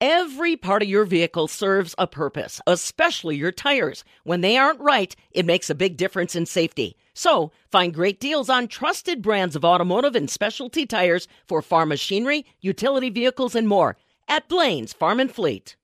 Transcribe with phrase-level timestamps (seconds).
[0.00, 4.04] Every part of your vehicle serves a purpose, especially your tires.
[4.24, 6.98] When they aren't right, it makes a big difference in safety.
[7.14, 12.44] So, find great deals on trusted brands of automotive and specialty tires for farm machinery,
[12.60, 13.96] utility vehicles, and more
[14.28, 15.76] at Blaine's Farm and Fleet.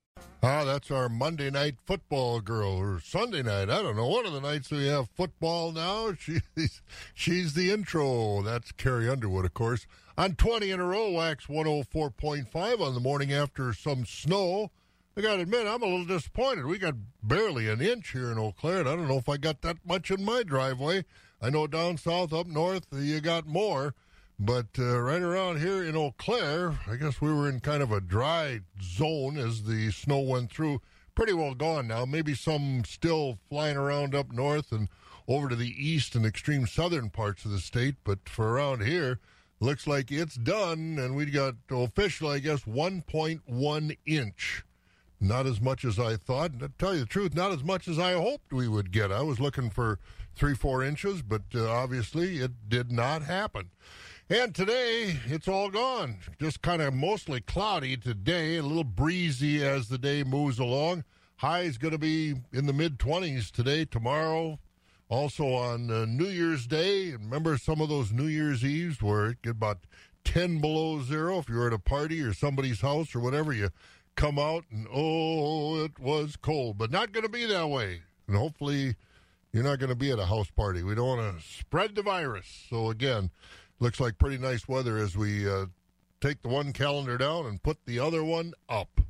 [0.43, 3.71] Ah, that's our Monday night football girl, or Sunday night.
[3.71, 4.09] I don't know.
[4.09, 6.13] One of the nights we have football now.
[6.19, 6.83] She's
[7.15, 8.43] she's the intro.
[8.43, 9.87] That's Carrie Underwood, of course.
[10.19, 14.71] On 20 in a row, Wax 104.5 on the morning after some snow.
[15.17, 16.66] I got to admit, I'm a little disappointed.
[16.66, 19.39] We got barely an inch here in Eau Claire, and I don't know if I
[19.39, 21.05] got that much in my driveway.
[21.41, 23.95] I know down south, up north, you got more.
[24.39, 27.91] But uh, right around here in Eau Claire, I guess we were in kind of
[27.91, 30.83] a dry zone as the snow went through.
[31.15, 32.05] Pretty well gone now.
[32.05, 34.89] Maybe some still flying around up north and
[35.29, 37.97] over to the east and extreme southern parts of the state.
[38.05, 39.20] But for around here,
[39.62, 44.65] looks like it's done, and we got official, I guess, 1.1 inch.
[45.20, 46.51] Not as much as I thought.
[46.51, 49.12] And to tell you the truth, not as much as I hoped we would get.
[49.12, 50.01] I was looking for
[50.34, 53.70] three, four inches, but uh, obviously it did not happen.
[54.28, 56.17] And today, it's all gone.
[56.41, 61.05] Just kind of mostly cloudy today, a little breezy as the day moves along.
[61.36, 63.84] High is going to be in the mid 20s today.
[63.84, 64.58] Tomorrow,
[65.12, 69.42] also on uh, New Year's Day, remember some of those New Year's Eves where it
[69.42, 69.80] get about
[70.24, 73.68] 10 below zero if you're at a party or somebody's house or whatever, you
[74.16, 76.78] come out and oh, it was cold.
[76.78, 78.00] But not going to be that way.
[78.27, 78.96] And hopefully
[79.52, 80.83] you're not going to be at a house party.
[80.83, 82.66] We don't want to spread the virus.
[82.70, 83.30] So again,
[83.80, 85.66] looks like pretty nice weather as we uh,
[86.22, 89.00] take the one calendar down and put the other one up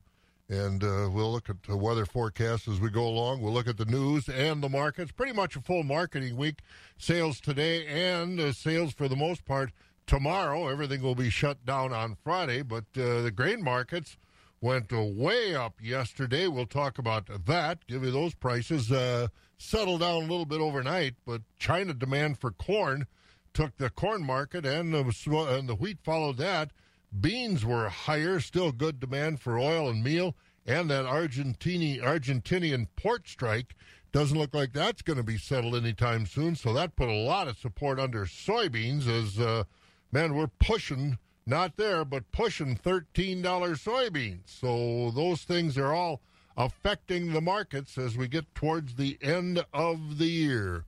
[0.53, 3.41] and uh, we'll look at the weather forecast as we go along.
[3.41, 5.11] We'll look at the news and the markets.
[5.11, 6.61] Pretty much a full marketing week.
[6.99, 9.73] Sales today and uh, sales for the most part
[10.07, 10.69] tomorrow.
[10.69, 14.19] Everything will be shut down on Friday, but uh, the grain markets
[14.61, 16.47] went way up yesterday.
[16.49, 17.87] We'll talk about that.
[17.87, 18.93] Give you those prices.
[18.93, 23.07] Uh, settled down a little bit overnight, but China demand for corn
[23.55, 25.01] took the corn market and the,
[25.49, 26.73] and the wheat followed that.
[27.21, 30.35] Beans were higher, still good demand for oil and meal,
[30.67, 33.75] and that Argentini, Argentinian port strike
[34.13, 36.55] doesn't look like that's going to be settled anytime soon.
[36.55, 39.65] So that put a lot of support under soybeans as, uh,
[40.11, 44.43] man, we're pushing, not there, but pushing $13 soybeans.
[44.47, 46.21] So those things are all
[46.57, 50.85] affecting the markets as we get towards the end of the year.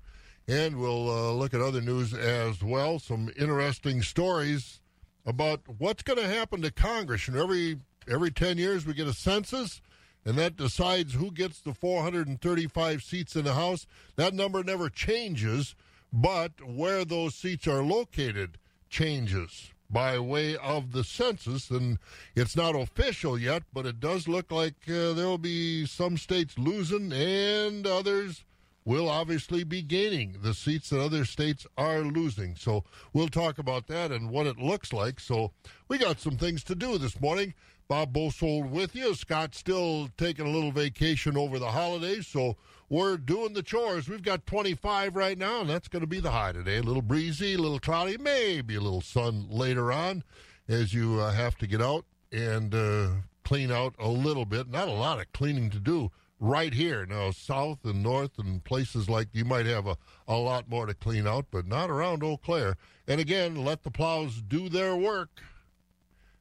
[0.47, 2.99] And we'll uh, look at other news as well.
[2.99, 4.81] Some interesting stories
[5.27, 7.29] about what's going to happen to Congress.
[7.29, 9.81] And every every ten years we get a census,
[10.25, 13.87] and that decides who gets the 435 seats in the House.
[14.17, 15.75] That number never changes,
[16.13, 18.59] but where those seats are located
[18.89, 21.71] changes by way of the census.
[21.71, 21.99] And
[22.35, 26.59] it's not official yet, but it does look like uh, there will be some states
[26.59, 28.45] losing and others
[28.85, 32.55] will obviously be gaining the seats that other states are losing.
[32.55, 35.21] So we'll talk about that and what it looks like.
[35.21, 35.53] So
[35.89, 37.55] we got some things to do this morning.
[37.89, 39.15] Bob Bosold with you.
[39.15, 42.57] Scott's still taking a little vacation over the holidays, so
[42.89, 44.09] we're doing the chores.
[44.09, 46.79] We've got 25 right now, and that's going to be the high today.
[46.79, 50.25] A little breezy, a little cloudy, maybe a little sun later on
[50.67, 53.09] as you uh, have to get out and uh,
[53.45, 54.69] clean out a little bit.
[54.69, 56.11] Not a lot of cleaning to do
[56.45, 57.07] right here.
[57.07, 59.97] Now, south and north and places like you might have a,
[60.29, 62.77] a lot more to clean out, but not around Eau Claire.
[63.09, 65.41] And again, let the plows do their work.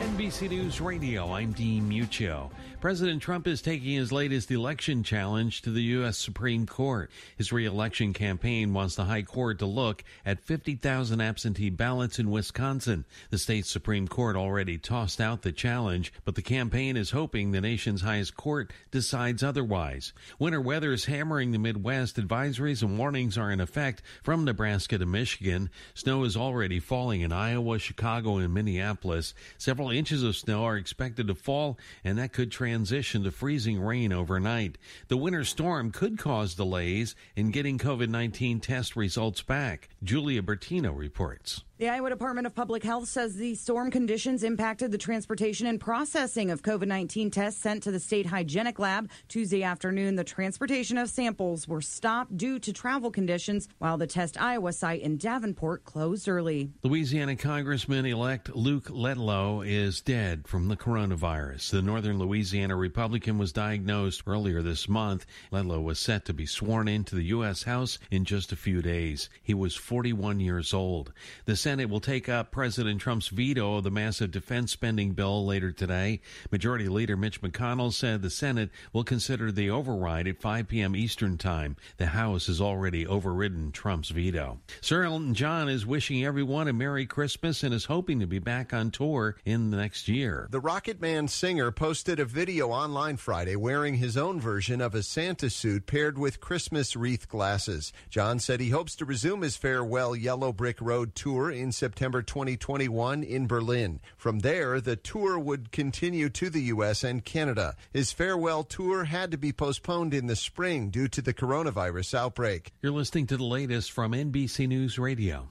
[0.00, 2.50] NBC News Radio, I'm Dean Muccio.
[2.82, 6.18] President Trump is taking his latest election challenge to the U.S.
[6.18, 7.12] Supreme Court.
[7.38, 13.04] His reelection campaign wants the High Court to look at 50,000 absentee ballots in Wisconsin.
[13.30, 17.60] The state Supreme Court already tossed out the challenge, but the campaign is hoping the
[17.60, 20.12] nation's highest court decides otherwise.
[20.40, 22.16] Winter weather is hammering the Midwest.
[22.16, 25.70] Advisories and warnings are in effect from Nebraska to Michigan.
[25.94, 29.34] Snow is already falling in Iowa, Chicago, and Minneapolis.
[29.56, 33.78] Several inches of snow are expected to fall, and that could transfer transition to freezing
[33.78, 34.78] rain overnight.
[35.08, 39.90] The winter storm could cause delays in getting COVID 19 test results back.
[40.02, 41.64] Julia Bertino reports.
[41.78, 46.50] The Iowa Department of Public Health says the storm conditions impacted the transportation and processing
[46.50, 49.10] of COVID 19 tests sent to the state hygienic lab.
[49.26, 54.40] Tuesday afternoon, the transportation of samples were stopped due to travel conditions, while the Test
[54.40, 56.70] Iowa site in Davenport closed early.
[56.82, 61.70] Louisiana Congressman elect Luke Letlow is dead from the coronavirus.
[61.70, 65.24] The Northern Louisiana Republican was diagnosed earlier this month.
[65.50, 67.62] Letlow was set to be sworn into the U.S.
[67.62, 69.30] House in just a few days.
[69.42, 71.14] He was 41 years old.
[71.46, 75.72] The Senate will take up President Trump's veto of the massive defense spending bill later
[75.72, 76.20] today.
[76.50, 80.94] Majority Leader Mitch McConnell said the Senate will consider the override at 5 p.m.
[80.94, 81.76] Eastern Time.
[81.96, 84.58] The House has already overridden Trump's veto.
[84.82, 88.74] Sir Elton John is wishing everyone a Merry Christmas and is hoping to be back
[88.74, 90.48] on tour in the next year.
[90.50, 95.02] The Rocket Man singer posted a video online Friday wearing his own version of a
[95.02, 97.94] Santa suit paired with Christmas wreath glasses.
[98.10, 103.22] John said he hopes to resume his farewell Yellow Brick Road tour in September 2021
[103.22, 104.00] in Berlin.
[104.16, 107.04] From there, the tour would continue to the U.S.
[107.04, 107.76] and Canada.
[107.92, 112.72] His farewell tour had to be postponed in the spring due to the coronavirus outbreak.
[112.82, 115.48] You're listening to the latest from NBC News Radio.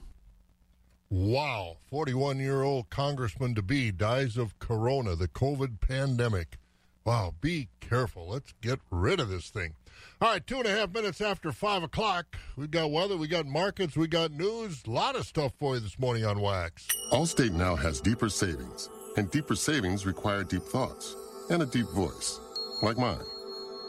[1.10, 1.76] Wow.
[1.90, 6.58] 41 year old Congressman to be dies of corona, the COVID pandemic.
[7.04, 7.34] Wow.
[7.40, 8.28] Be careful.
[8.28, 9.74] Let's get rid of this thing.
[10.22, 12.36] All right, two and a half minutes after five o'clock.
[12.54, 14.80] we've got weather, we got markets, we got news.
[14.86, 16.86] A lot of stuff for you this morning on Wax.
[17.10, 21.16] Allstate now has deeper savings, and deeper savings require deep thoughts
[21.50, 22.38] and a deep voice,
[22.84, 23.18] like mine.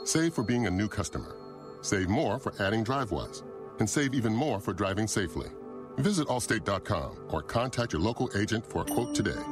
[0.05, 1.35] Save for being a new customer.
[1.83, 3.43] Save more for adding DriveWise,
[3.77, 5.49] and save even more for driving safely.
[5.99, 9.43] Visit Allstate.com or contact your local agent for a quote today.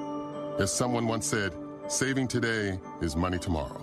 [0.57, 1.55] As someone once said,
[1.87, 3.79] saving today is money tomorrow.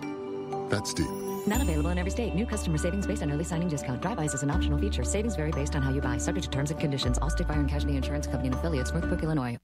[0.69, 1.28] That's deep.
[1.49, 2.35] Not available in every state.
[2.35, 4.03] New customer savings based on early signing discount.
[4.03, 5.03] Drivewise is an optional feature.
[5.03, 6.19] Savings vary based on how you buy.
[6.19, 7.19] Subject to terms and conditions.
[7.19, 8.93] Allstate Fire and Casualty Insurance Company and affiliates.
[8.93, 9.57] Northbrook, Illinois.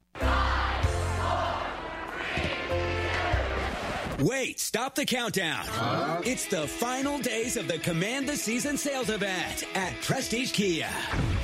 [4.19, 5.67] Wait, stop the countdown.
[5.71, 10.87] Uh, it's the final days of the Command the Season sales event at Prestige Kia.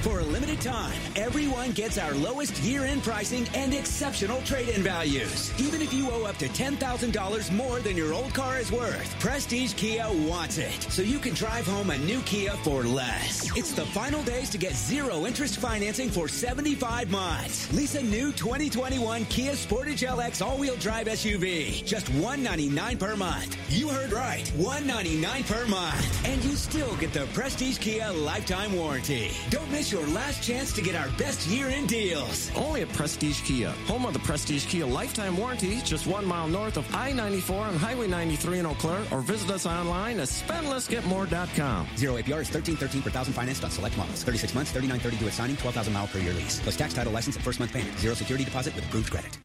[0.01, 5.51] For a limited time, everyone gets our lowest year-end pricing and exceptional trade-in values.
[5.59, 9.73] Even if you owe up to $10,000 more than your old car is worth, Prestige
[9.73, 10.81] Kia wants it.
[10.89, 13.55] So you can drive home a new Kia for less.
[13.57, 17.71] It's the final days to get zero interest financing for 75 months.
[17.73, 21.85] Lease a new 2021 Kia Sportage LX all-wheel drive SUV.
[21.85, 23.57] Just $199 199 per month.
[23.69, 24.47] You heard right.
[24.49, 26.27] 199 per month.
[26.27, 29.31] And you still get the Prestige Kia lifetime warranty.
[29.49, 32.51] Don't miss your last chance to get our best year-end deals.
[32.55, 36.77] Only at Prestige Kia, home of the Prestige Kia lifetime warranty, just one mile north
[36.77, 41.87] of I-94 on Highway 93 in Eau Claire, or visit us online at spendlessgetmore.com.
[41.97, 44.23] Zero APR is 1313 per thousand financed on select models.
[44.23, 46.59] 36 months, 3930 due at signing, 12,000 mile per year lease.
[46.59, 47.97] Plus tax title license and first month payment.
[47.97, 49.37] Zero security deposit with approved credit.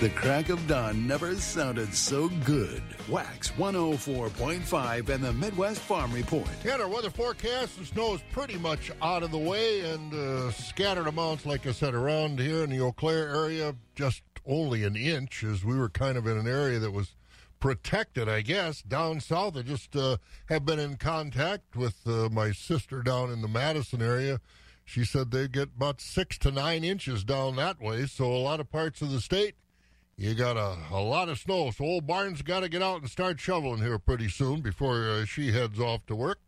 [0.00, 2.82] The crack of dawn never sounded so good.
[3.06, 6.48] Wax 104.5 and the Midwest Farm Report.
[6.64, 10.52] Yeah, our weather forecast, the snow is pretty much out of the way and uh,
[10.52, 14.96] scattered amounts, like I said, around here in the Eau Claire area, just only an
[14.96, 17.14] inch, as we were kind of in an area that was
[17.58, 18.80] protected, I guess.
[18.80, 20.16] Down south, I just uh,
[20.46, 24.40] have been in contact with uh, my sister down in the Madison area.
[24.86, 28.60] She said they get about six to nine inches down that way, so a lot
[28.60, 29.56] of parts of the state
[30.20, 33.10] you got a, a lot of snow, so old Barnes got to get out and
[33.10, 36.38] start shoveling here pretty soon before uh, she heads off to work.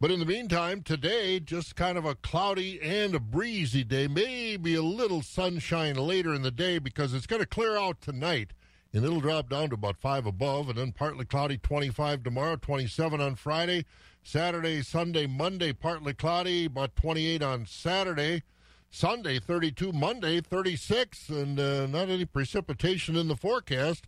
[0.00, 4.08] But in the meantime, today, just kind of a cloudy and a breezy day.
[4.08, 8.54] Maybe a little sunshine later in the day because it's going to clear out tonight.
[8.94, 13.20] And it'll drop down to about 5 above, and then partly cloudy 25 tomorrow, 27
[13.20, 13.84] on Friday.
[14.22, 18.42] Saturday, Sunday, Monday, partly cloudy, about 28 on Saturday.
[18.90, 24.06] Sunday 32, Monday 36, and uh, not any precipitation in the forecast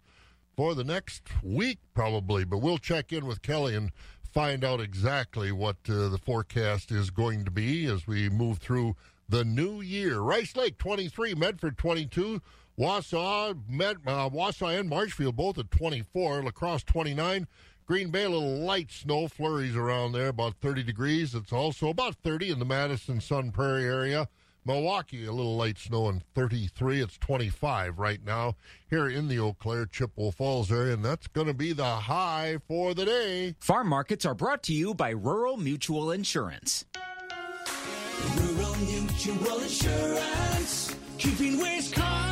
[0.56, 2.44] for the next week, probably.
[2.44, 3.92] But we'll check in with Kelly and
[4.32, 8.96] find out exactly what uh, the forecast is going to be as we move through
[9.28, 10.20] the new year.
[10.20, 12.40] Rice Lake 23, Medford 22,
[12.78, 16.42] Wausau, met, uh, Wausau and Marshfield both at 24.
[16.44, 17.46] La Crosse 29.
[17.86, 21.34] Green Bay, a little light snow flurries around there, about 30 degrees.
[21.34, 24.28] It's also about 30 in the Madison Sun Prairie area.
[24.68, 27.00] Milwaukee, a little light snow and 33.
[27.00, 28.54] It's 25 right now
[28.90, 32.58] here in the Eau Claire, Chippewa Falls area, and that's going to be the high
[32.68, 33.54] for the day.
[33.60, 36.84] Farm markets are brought to you by Rural Mutual Insurance.
[38.36, 42.07] Rural Mutual Insurance, keeping Wisconsin strong.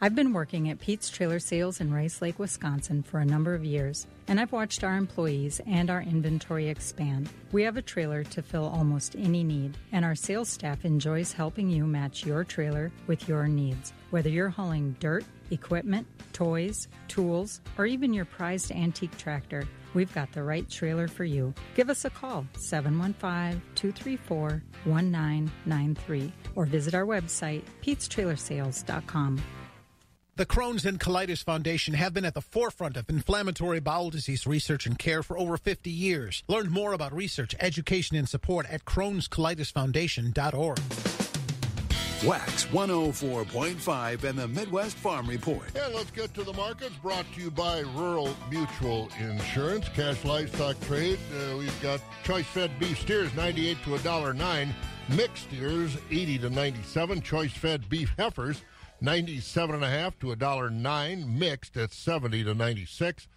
[0.00, 3.64] I've been working at Pete's Trailer Sales in Rice Lake, Wisconsin for a number of
[3.64, 7.28] years, and I've watched our employees and our inventory expand.
[7.50, 11.68] We have a trailer to fill almost any need, and our sales staff enjoys helping
[11.68, 13.92] you match your trailer with your needs.
[14.10, 20.30] Whether you're hauling dirt, equipment, toys, tools, or even your prized antique tractor, we've got
[20.30, 21.52] the right trailer for you.
[21.74, 29.42] Give us a call, 715 234 1993, or visit our website, petestrailersales.com.
[30.38, 34.86] The Crohn's and Colitis Foundation have been at the forefront of inflammatory bowel disease research
[34.86, 36.44] and care for over 50 years.
[36.46, 40.78] Learn more about research, education, and support at Crohn'sColitisFoundation.org.
[42.24, 45.76] Wax 104.5 and the Midwest Farm Report.
[45.76, 49.88] And let's get to the markets brought to you by Rural Mutual Insurance.
[49.88, 51.18] Cash livestock trade.
[51.34, 54.68] Uh, we've got choice fed beef steers 98 to $1.09.
[55.16, 57.22] Mixed steers 80 to 97.
[57.22, 58.62] Choice fed beef heifers
[59.00, 63.28] 97 and a half to a dollar nine mixed at 70 to 96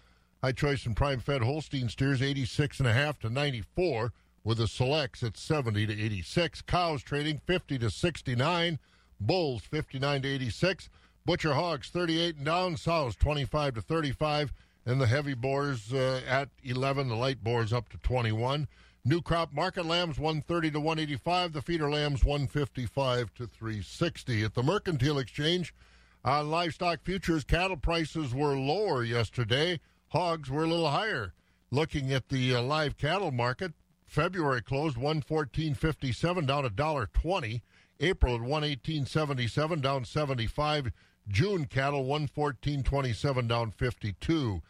[0.42, 4.12] high choice and prime fed holstein steers 86 and a half to 94
[4.44, 8.80] with the selects at 70 to 86 cows trading 50 to 69
[9.20, 10.90] bulls 59 to 86
[11.26, 14.52] butcher hogs 38 and down sows 25 to 35
[14.88, 18.68] and the heavy boars uh, at 11 the light boars up to 21
[19.04, 21.54] New crop market lambs 130 to 185.
[21.54, 24.44] The feeder lambs 155 to 360.
[24.44, 25.74] At the Mercantile Exchange,
[26.24, 29.80] on livestock futures, cattle prices were lower yesterday.
[30.10, 31.34] Hogs were a little higher.
[31.72, 33.74] Looking at the uh, live cattle market,
[34.06, 37.64] February closed 114.57 down a dollar 20.
[38.02, 40.92] April at 118.77 down 75.
[41.28, 44.62] June cattle 114.27 down 52.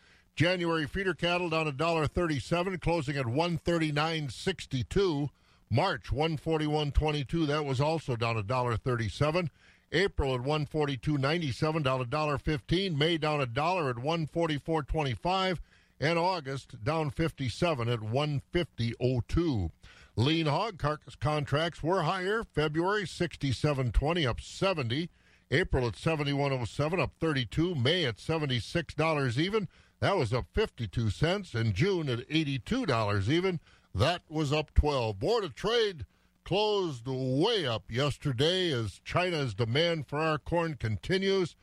[0.41, 5.29] January feeder cattle down a dollar thirty-seven, closing at one thirty-nine sixty-two.
[5.69, 7.45] March one forty-one twenty-two.
[7.45, 9.51] That was also down a dollar thirty-seven.
[9.91, 12.97] April at one forty-two ninety-seven, down a dollar fifteen.
[12.97, 15.61] May down a dollar at one forty-four twenty-five,
[15.99, 19.69] and August down fifty-seven at one fifty oh two.
[20.15, 22.43] Lean hog carcass contracts were higher.
[22.43, 25.11] February sixty-seven twenty, up seventy.
[25.51, 27.75] April at seventy-one oh seven, up thirty-two.
[27.75, 29.67] May at seventy-six dollars even.
[30.01, 31.53] That was up 52 cents.
[31.53, 33.59] In June at $82 even.
[33.93, 35.19] That was up 12.
[35.19, 36.05] Board of Trade
[36.43, 41.55] closed way up yesterday as China's demand for our corn continues.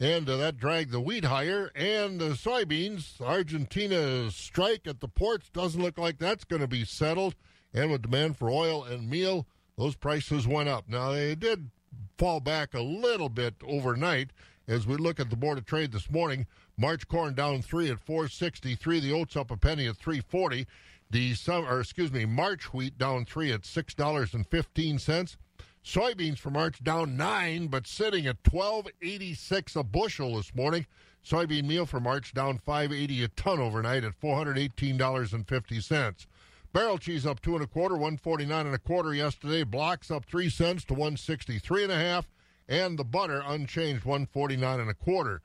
[0.00, 3.20] And uh, that dragged the wheat higher and the soybeans.
[3.20, 7.34] Argentina's strike at the ports doesn't look like that's going to be settled.
[7.74, 9.46] And with demand for oil and meal,
[9.76, 10.88] those prices went up.
[10.88, 11.70] Now, they did
[12.16, 14.30] fall back a little bit overnight
[14.66, 16.46] as we look at the Board of Trade this morning.
[16.76, 19.00] March corn down three at 463.
[19.00, 20.66] The oats up a penny at 340.
[21.10, 25.36] The some, or excuse me, March wheat down three at six dollars and fifteen cents.
[25.84, 30.86] Soybeans for March down nine, but sitting at 12.86 a bushel this morning.
[31.24, 36.26] Soybean meal for March down 5.80 a ton overnight at $418.50.
[36.72, 39.64] Barrel cheese up two and a quarter, 149 and a quarter yesterday.
[39.64, 42.26] Blocks up three cents to 163 and a half,
[42.68, 45.42] and the butter unchanged, 149 and a quarter.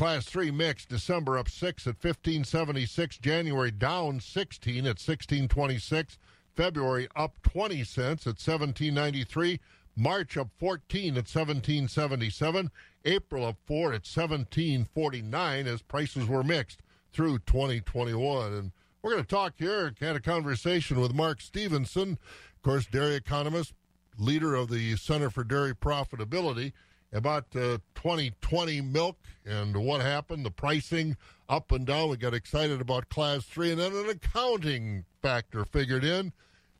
[0.00, 6.16] Class 3 mix, December up 6 at 1576, January down 16 at 1626,
[6.56, 9.60] February up 20 cents at 1793,
[9.94, 12.70] March up 14 at 1777,
[13.04, 16.80] April up 4 at 1749 as prices were mixed
[17.12, 18.54] through 2021.
[18.54, 23.16] And we're going to talk here, had a conversation with Mark Stephenson, of course, dairy
[23.16, 23.74] economist,
[24.16, 26.72] leader of the Center for Dairy Profitability
[27.12, 31.16] about uh, 2020 milk and what happened, the pricing
[31.48, 32.10] up and down.
[32.10, 36.32] We got excited about class three, and then an accounting factor figured in,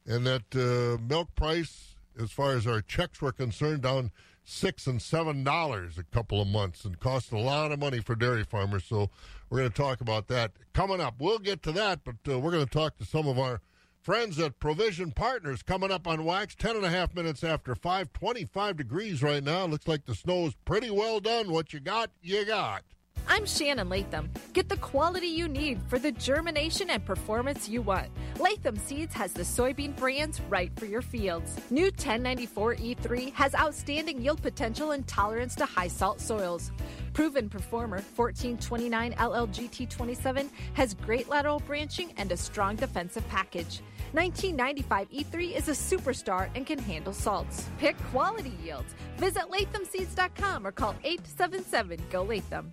[0.07, 4.13] and that uh, milk price, as far as our checks were concerned, down
[4.45, 8.15] six and seven dollars a couple of months and cost a lot of money for
[8.15, 8.85] dairy farmers.
[8.85, 9.11] So
[9.49, 11.15] we're going to talk about that coming up.
[11.21, 13.61] We'll get to that, but uh, we're going to talk to some of our
[14.03, 16.55] friends at Provision Partners coming up on Wax.
[16.55, 19.67] Ten and a half minutes after five, 25 degrees right now.
[19.67, 21.53] Looks like the snow's pretty well done.
[21.53, 22.83] What you got, you got.
[23.29, 24.31] I'm Shannon Latham.
[24.55, 28.09] Get the quality you need for the germination and performance you want.
[28.39, 31.57] Latham Seeds has the soybean brands right for your fields.
[31.71, 36.73] New 1094E3 has outstanding yield potential and tolerance to high salt soils.
[37.13, 43.81] Proven Performer 1429 LLGT27 has great lateral branching and a strong defensive package.
[44.13, 47.69] 1995 E3 is a superstar and can handle salts.
[47.79, 48.95] Pick quality yields.
[49.19, 52.73] Visit lathamseeds.com or call 877 GO Latham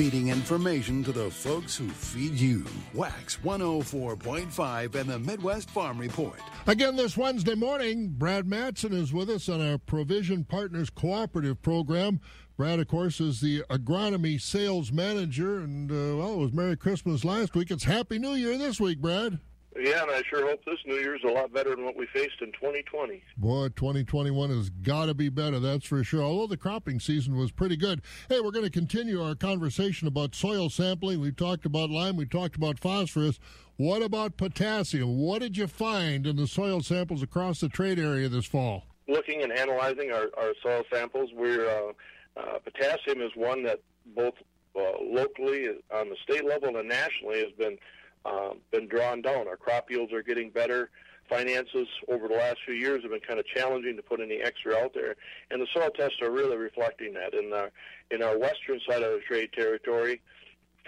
[0.00, 2.64] feeding information to the folks who feed you.
[2.94, 6.40] Wax 104.5 and the Midwest Farm Report.
[6.66, 12.18] Again, this Wednesday morning, Brad Matson is with us on our Provision Partners Cooperative Program.
[12.56, 17.22] Brad, of course, is the agronomy sales manager, and uh, well, it was Merry Christmas
[17.22, 17.70] last week.
[17.70, 19.38] It's Happy New Year this week, Brad.
[19.78, 22.40] Yeah, and I sure hope this New Year's a lot better than what we faced
[22.40, 23.22] in 2020.
[23.36, 26.22] Boy, 2021 has got to be better, that's for sure.
[26.22, 28.02] Although the cropping season was pretty good.
[28.28, 31.20] Hey, we're going to continue our conversation about soil sampling.
[31.20, 33.38] We talked about lime, we talked about phosphorus.
[33.76, 35.18] What about potassium?
[35.18, 38.84] What did you find in the soil samples across the trade area this fall?
[39.06, 41.92] Looking and analyzing our, our soil samples, we're uh,
[42.36, 43.80] uh, potassium is one that
[44.16, 44.34] both
[44.76, 47.78] uh, locally on the state level and nationally has been
[48.24, 49.48] um, been drawn down.
[49.48, 50.90] Our crop yields are getting better.
[51.28, 54.74] Finances over the last few years have been kind of challenging to put any extra
[54.74, 55.14] out there,
[55.50, 57.34] and the soil tests are really reflecting that.
[57.34, 57.70] In our
[58.10, 60.20] in our western side of the trade territory,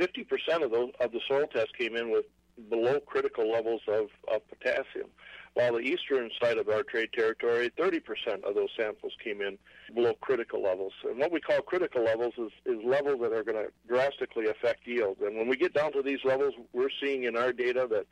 [0.00, 2.24] 50% of those of the soil tests came in with
[2.68, 5.08] below critical levels of, of potassium
[5.54, 8.00] while the eastern side of our trade territory, 30%
[8.44, 9.59] of those samples came in
[9.94, 10.92] below critical levels.
[11.04, 14.87] And what we call critical levels is, is levels that are going to drastically affect
[14.87, 15.18] yield.
[15.21, 18.06] And when we get down to these levels, we're seeing in our data that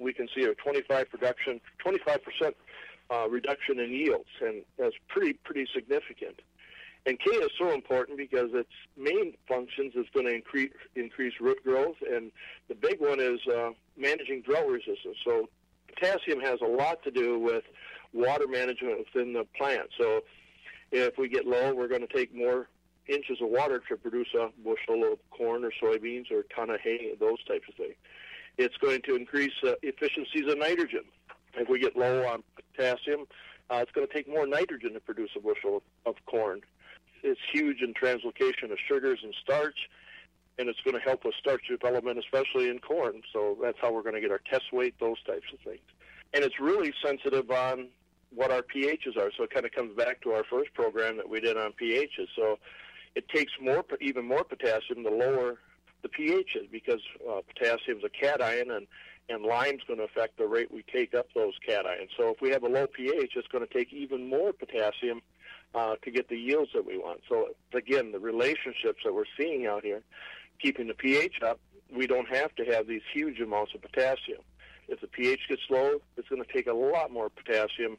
[0.00, 2.52] we can see a 25 production, 25%
[3.10, 6.40] uh, reduction in yields, and that's pretty pretty significant.
[7.06, 11.62] And K is so important because its main functions is going to increase increase root
[11.62, 12.30] growth, and
[12.68, 15.18] the big one is uh, managing drought resistance.
[15.22, 15.48] So
[15.94, 17.64] potassium has a lot to do with
[18.12, 19.88] water management within the plant.
[19.98, 20.22] So
[20.92, 22.68] if we get low, we're going to take more
[23.06, 26.80] inches of water to produce a bushel of corn or soybeans or a ton of
[26.80, 27.94] hay, those types of things.
[28.56, 31.04] It's going to increase uh, efficiencies of nitrogen.
[31.54, 33.26] If we get low on potassium,
[33.70, 36.60] uh, it's going to take more nitrogen to produce a bushel of, of corn.
[37.22, 39.88] It's huge in translocation of sugars and starch
[40.58, 43.22] and it's going to help with starch development, especially in corn.
[43.32, 45.82] So that's how we're going to get our test weight, those types of things.
[46.34, 47.88] And it's really sensitive on
[48.34, 49.30] what our pHs are.
[49.36, 52.28] So it kind of comes back to our first program that we did on pHs.
[52.36, 52.58] So
[53.14, 55.58] it takes more, even more potassium the lower
[56.02, 58.86] the pH is because uh, potassium is a cation and
[59.30, 62.08] and lime's going to affect the rate we take up those cations.
[62.18, 65.22] So if we have a low pH, it's going to take even more potassium
[65.74, 67.20] uh, to get the yields that we want.
[67.26, 70.02] So again, the relationships that we're seeing out here
[70.60, 71.58] keeping the pH up,
[71.90, 74.42] we don't have to have these huge amounts of potassium.
[74.88, 77.96] If the pH gets low, it's going to take a lot more potassium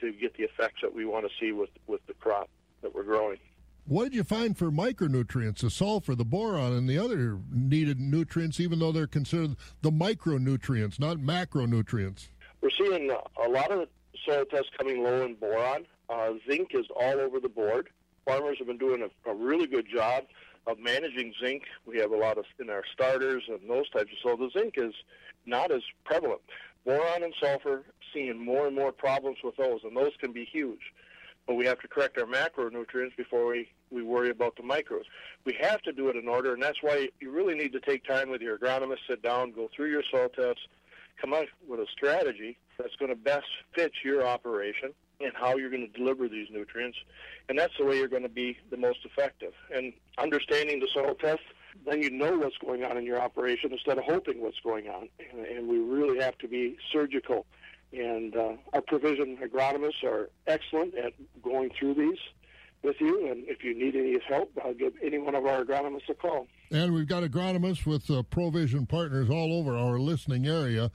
[0.00, 2.48] to get the effects that we want to see with, with the crop
[2.82, 3.38] that we're growing.
[3.86, 8.60] What did you find for micronutrients, the sulfur, the boron, and the other needed nutrients,
[8.60, 12.28] even though they're considered the micronutrients, not macronutrients?
[12.60, 13.88] We're seeing a lot of
[14.26, 15.86] soil tests coming low in boron.
[16.10, 17.88] Uh, zinc is all over the board.
[18.26, 20.24] Farmers have been doing a, a really good job
[20.66, 21.62] of managing zinc.
[21.86, 24.74] We have a lot of in our starters and those types of so the zinc
[24.76, 24.92] is
[25.46, 26.40] not as prevalent.
[26.84, 30.92] Boron and sulfur, seeing more and more problems with those, and those can be huge.
[31.46, 35.04] But we have to correct our macronutrients before we, we worry about the micros.
[35.44, 38.04] We have to do it in order, and that's why you really need to take
[38.04, 40.62] time with your agronomist, sit down, go through your soil tests,
[41.20, 45.70] come up with a strategy that's going to best fit your operation and how you're
[45.70, 46.98] going to deliver these nutrients.
[47.48, 49.52] And that's the way you're going to be the most effective.
[49.74, 51.42] And understanding the soil test,
[51.86, 55.08] then you know what's going on in your operation instead of hoping what's going on.
[55.32, 57.46] And, and we really have to be surgical.
[57.92, 61.12] And uh, our provision agronomists are excellent at
[61.42, 62.18] going through these
[62.82, 63.30] with you.
[63.30, 66.46] And if you need any help, I'll give any one of our agronomists a call.
[66.70, 70.90] And we've got agronomists with uh, Provision partners all over our listening area.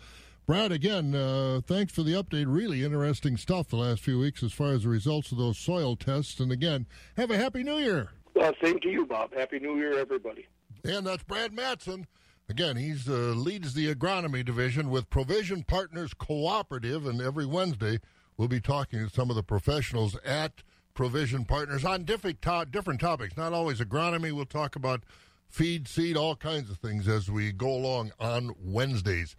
[0.46, 2.46] Brad, again, uh, thanks for the update.
[2.48, 5.96] Really interesting stuff the last few weeks as far as the results of those soil
[5.96, 6.40] tests.
[6.40, 8.10] And again, have a happy new year.
[8.40, 9.34] Uh, same to you, Bob.
[9.34, 10.48] Happy New Year, everybody.
[10.84, 12.08] And that's Brad Matson.
[12.50, 18.00] Again, he uh, leads the agronomy division with Provision Partners Cooperative, and every Wednesday
[18.36, 20.62] we'll be talking to some of the professionals at
[20.94, 24.34] provision partners on different, to- different topics, not always agronomy.
[24.34, 25.04] We'll talk about
[25.48, 29.38] feed, seed, all kinds of things as we go along on Wednesdays.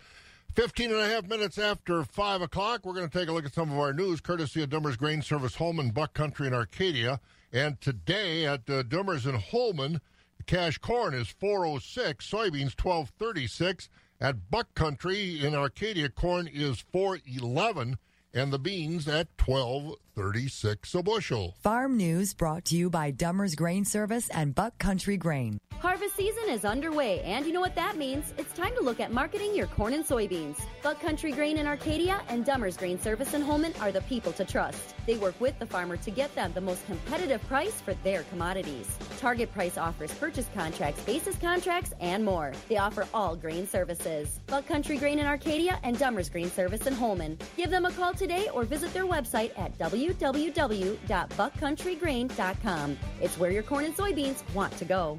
[0.54, 3.52] 15 and a half minutes after 5 o'clock, we're going to take a look at
[3.52, 7.20] some of our news, courtesy of Dummer's Grain Service Holmen, Buck Country, and Arcadia.
[7.52, 10.00] And today at uh, Dummer's in Holmen,
[10.46, 13.88] cash corn is 406, soybeans 1236.
[14.20, 17.98] At Buck Country in Arcadia, corn is 411
[18.32, 19.28] and the beans at
[20.16, 21.54] 1236 a bushel.
[21.60, 25.58] Farm news brought to you by Dummer's Grain Service and Buck Country Grain.
[25.80, 28.32] Harvest season is underway, and you know what that means.
[28.38, 30.58] It's time to look at marketing your corn and soybeans.
[30.82, 34.44] Buck Country Grain in Arcadia and Dummer's Grain Service in Holmen are the people to
[34.44, 34.94] trust.
[35.04, 38.88] They work with the farmer to get them the most competitive price for their commodities.
[39.18, 42.52] Target Price offers purchase contracts, basis contracts, and more.
[42.68, 44.40] They offer all grain services.
[44.46, 47.36] Buck Country Grain in Arcadia and Dummer's Grain Service in Holmen.
[47.56, 49.76] Give them a call today or visit their website at
[50.12, 52.98] www.buckcountrygrain.com.
[53.20, 55.18] It's where your corn and soybeans want to go.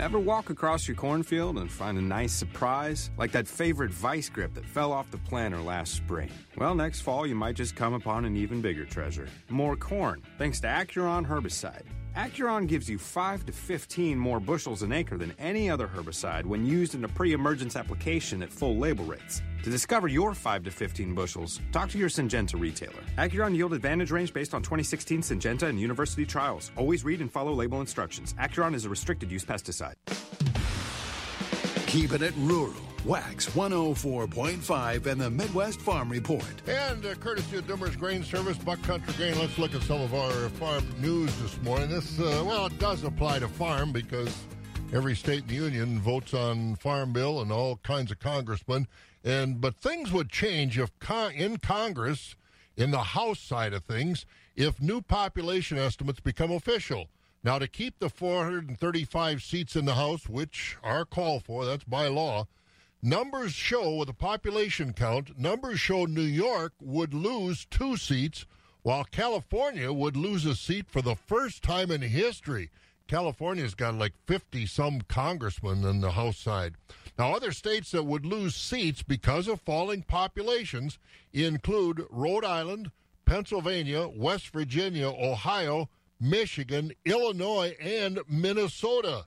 [0.00, 3.10] Ever walk across your cornfield and find a nice surprise?
[3.18, 6.30] Like that favorite vice grip that fell off the planter last spring.
[6.56, 9.28] Well, next fall you might just come upon an even bigger treasure.
[9.50, 11.84] More corn, thanks to Acuron herbicide.
[12.16, 16.66] Acuron gives you 5 to 15 more bushels an acre than any other herbicide when
[16.66, 19.42] used in a pre emergence application at full label rates.
[19.62, 23.02] To discover your 5 to 15 bushels, talk to your Syngenta retailer.
[23.16, 26.72] Acuron Yield Advantage range based on 2016 Syngenta and university trials.
[26.76, 28.34] Always read and follow label instructions.
[28.34, 29.94] Acuron is a restricted use pesticide.
[31.86, 32.89] Keeping it rural.
[33.06, 36.44] Wax 104.5 and the Midwest Farm Report.
[36.68, 40.12] And uh, courtesy of Dummer's Grain Service, Buck Country Grain, let's look at some of
[40.14, 41.88] our farm news this morning.
[41.88, 44.36] This, uh, well, it does apply to farm because
[44.92, 48.86] every state in the union votes on farm bill and all kinds of congressmen.
[49.24, 52.36] And but things would change if con- in Congress,
[52.76, 57.08] in the House side of things, if new population estimates become official.
[57.42, 62.06] Now, to keep the 435 seats in the House, which are called for, that's by
[62.06, 62.46] law,
[63.02, 68.46] numbers show with a population count, numbers show New York would lose two seats,
[68.82, 72.70] while California would lose a seat for the first time in history.
[73.06, 76.74] California's got like 50 some congressmen on the House side.
[77.18, 80.98] Now, other states that would lose seats because of falling populations
[81.32, 82.92] include Rhode Island,
[83.24, 85.88] Pennsylvania, West Virginia, Ohio,
[86.20, 89.26] Michigan, Illinois, and Minnesota.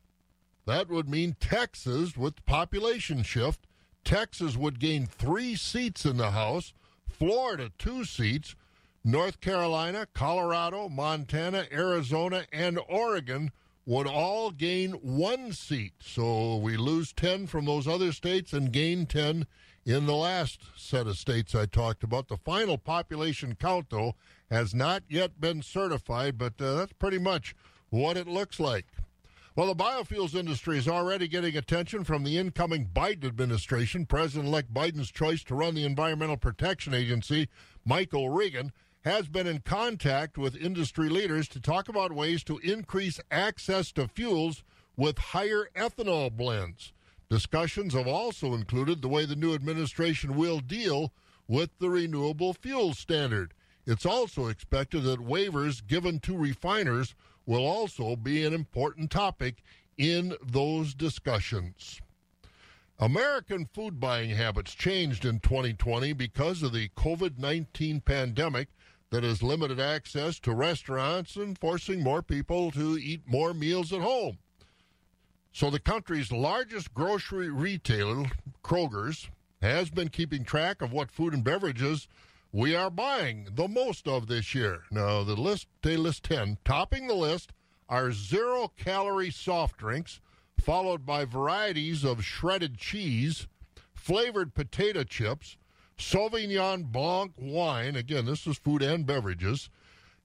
[0.65, 3.67] That would mean Texas, with population shift,
[4.03, 6.73] Texas would gain three seats in the House,
[7.07, 8.55] Florida, two seats,
[9.03, 13.51] North Carolina, Colorado, Montana, Arizona, and Oregon
[13.85, 15.93] would all gain one seat.
[16.01, 19.45] So we lose 10 from those other states and gain 10
[19.85, 22.29] in the last set of states I talked about.
[22.29, 24.15] The final population count, though,
[24.49, 27.53] has not yet been certified, but uh, that's pretty much
[27.89, 28.85] what it looks like.
[29.55, 34.07] Well, the biofuels industry is already getting attention from the incoming Biden administration.
[34.07, 37.47] President elect Biden's choice to run the Environmental Protection Agency,
[37.85, 38.71] Michael Regan,
[39.03, 44.07] has been in contact with industry leaders to talk about ways to increase access to
[44.07, 44.63] fuels
[44.97, 46.91] with higher ethanol blends.
[47.29, 51.13] Discussions have also included the way the new administration will deal
[51.47, 53.53] with the renewable fuel standard.
[53.85, 57.13] It's also expected that waivers given to refiners
[57.45, 59.63] will also be an important topic
[59.97, 62.01] in those discussions.
[62.99, 68.69] American food buying habits changed in 2020 because of the COVID 19 pandemic
[69.09, 74.01] that has limited access to restaurants and forcing more people to eat more meals at
[74.01, 74.37] home.
[75.51, 78.25] So, the country's largest grocery retailer,
[78.63, 79.29] Kroger's,
[79.61, 82.07] has been keeping track of what food and beverages
[82.53, 84.83] we are buying the most of this year.
[84.91, 86.59] Now, the list, they list 10.
[86.63, 87.51] Topping the list
[87.89, 90.21] are zero calorie soft drinks,
[90.59, 93.47] followed by varieties of shredded cheese,
[93.95, 95.57] flavored potato chips,
[95.97, 97.95] Sauvignon Blanc wine.
[97.95, 99.71] Again, this is food and beverages.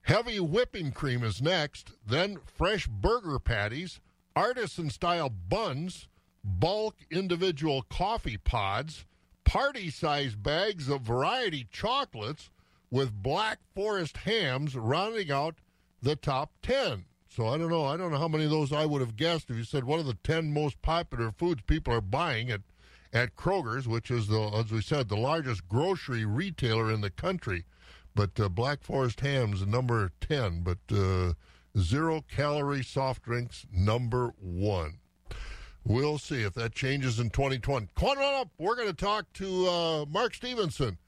[0.03, 4.01] Heavy whipping cream is next, then fresh burger patties,
[4.37, 6.09] artisan style buns,
[6.45, 9.07] bulk individual coffee pods,
[9.49, 12.51] party sized bags of variety chocolates
[12.91, 15.55] with Black Forest hams rounding out
[16.03, 17.07] the top 10.
[17.31, 17.87] So I don't know.
[17.87, 20.01] I don't know how many of those I would have guessed if you said one
[20.01, 22.61] of the 10 most popular foods people are buying at,
[23.11, 27.65] at Kroger's, which is, the, as we said, the largest grocery retailer in the country.
[28.15, 30.61] But uh, Black Forest hams, number 10.
[30.61, 31.33] But uh,
[31.79, 34.99] zero calorie soft drinks, number one.
[35.85, 37.89] We'll see if that changes in 2020.
[37.97, 40.99] Coming up, we're going to talk to uh, Mark Stephenson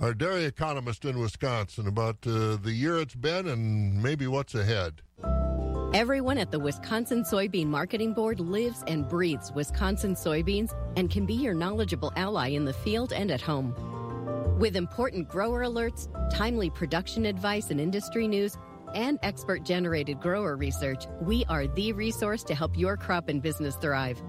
[0.00, 5.02] our dairy economist in Wisconsin, about uh, the year it's been and maybe what's ahead.
[5.94, 11.34] Everyone at the Wisconsin Soybean Marketing Board lives and breathes Wisconsin soybeans and can be
[11.34, 13.74] your knowledgeable ally in the field and at home.
[14.58, 18.56] With important grower alerts, timely production advice and industry news,
[18.94, 23.76] and expert generated grower research, we are the resource to help your crop and business
[23.76, 24.22] thrive.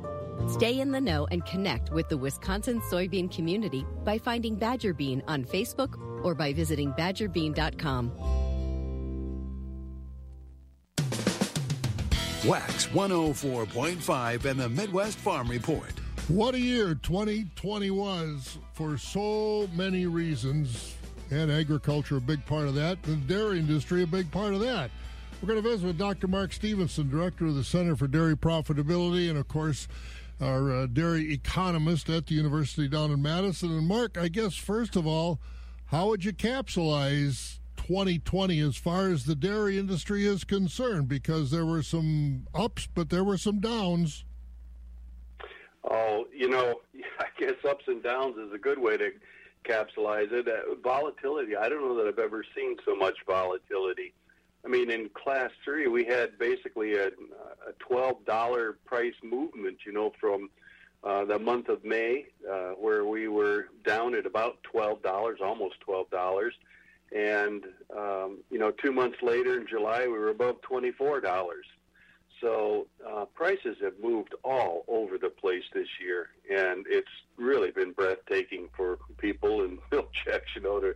[0.48, 5.22] Stay in the know and connect with the Wisconsin soybean community by finding Badger Bean
[5.28, 8.12] on Facebook or by visiting badgerbean.com.
[12.46, 15.92] Wax 104.5 and the Midwest Farm Report.
[16.30, 20.96] What a year 2020 was for so many reasons,
[21.32, 24.90] and agriculture a big part of that, the dairy industry a big part of that.
[25.42, 26.28] We're going to visit with Dr.
[26.28, 29.88] Mark Stephenson, director of the Center for Dairy Profitability, and of course,
[30.42, 33.72] our uh, dairy economist at the university down in Madison.
[33.78, 35.40] And Mark, I guess first of all,
[35.86, 41.08] how would you capsulize 2020 as far as the dairy industry is concerned?
[41.08, 44.26] Because there were some ups, but there were some downs.
[45.90, 46.82] Oh, you know,
[47.20, 49.12] I guess ups and downs is a good way to
[49.70, 50.48] capsulize it.
[50.48, 54.14] Uh, volatility, I don't know that I've ever seen so much volatility.
[54.66, 60.12] I mean, in class three, we had basically a, a $12 price movement, you know,
[60.20, 60.50] from
[61.04, 66.52] uh, the month of May, uh, where we were down at about $12, almost $12.
[67.16, 67.64] And,
[67.96, 71.22] um, you know, two months later in July, we were above $24.
[72.42, 77.92] So uh, prices have moved all over the place this year, and it's really been
[77.92, 80.96] breathtaking for people in milk checks, you know, to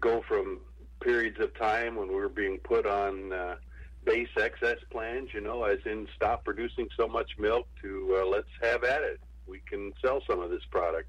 [0.00, 0.60] go from
[1.00, 3.56] periods of time when we were being put on uh,
[4.04, 8.48] base excess plans, you know, as in stop producing so much milk to uh, let's
[8.62, 9.20] have at it.
[9.46, 11.08] We can sell some of this product.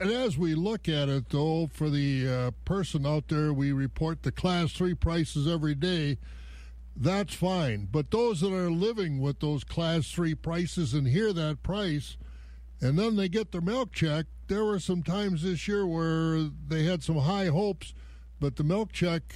[0.00, 4.22] And as we look at it, though, for the uh, person out there, we report
[4.22, 6.18] the class three prices every day.
[6.96, 7.88] That's fine.
[7.90, 12.16] But those that are living with those class three prices and hear that price,
[12.80, 16.84] and then they get their milk check, there were some times this year where they
[16.84, 17.94] had some high hopes,
[18.40, 19.34] but the milk check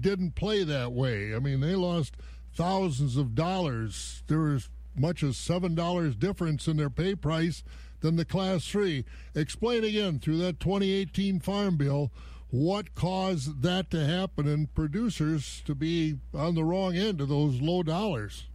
[0.00, 1.34] didn't play that way.
[1.34, 2.14] I mean, they lost
[2.54, 4.22] thousands of dollars.
[4.26, 7.62] There was much as $7 difference in their pay price
[8.00, 9.04] than the Class 3.
[9.34, 12.10] Explain again through that 2018 Farm Bill
[12.50, 17.60] what caused that to happen and producers to be on the wrong end of those
[17.60, 18.46] low dollars.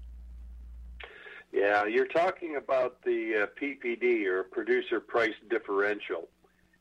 [1.52, 6.28] Yeah, you're talking about the uh, PPD or producer price differential.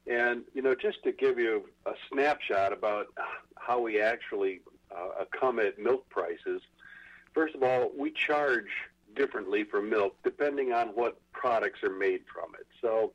[0.07, 3.09] And, you know, just to give you a snapshot about
[3.57, 6.62] how we actually uh, come at milk prices,
[7.35, 8.68] first of all, we charge
[9.14, 12.66] differently for milk depending on what products are made from it.
[12.81, 13.12] So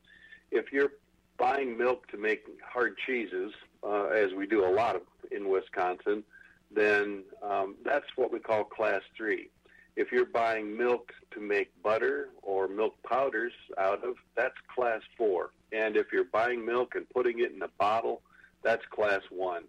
[0.52, 0.92] if you're
[1.38, 6.22] buying milk to make hard cheeses, uh, as we do a lot of in Wisconsin,
[6.70, 9.50] then um, that's what we call class three.
[9.96, 15.50] If you're buying milk to make butter or milk powders out of, that's class four.
[15.72, 18.22] And if you're buying milk and putting it in a bottle,
[18.62, 19.64] that's class one.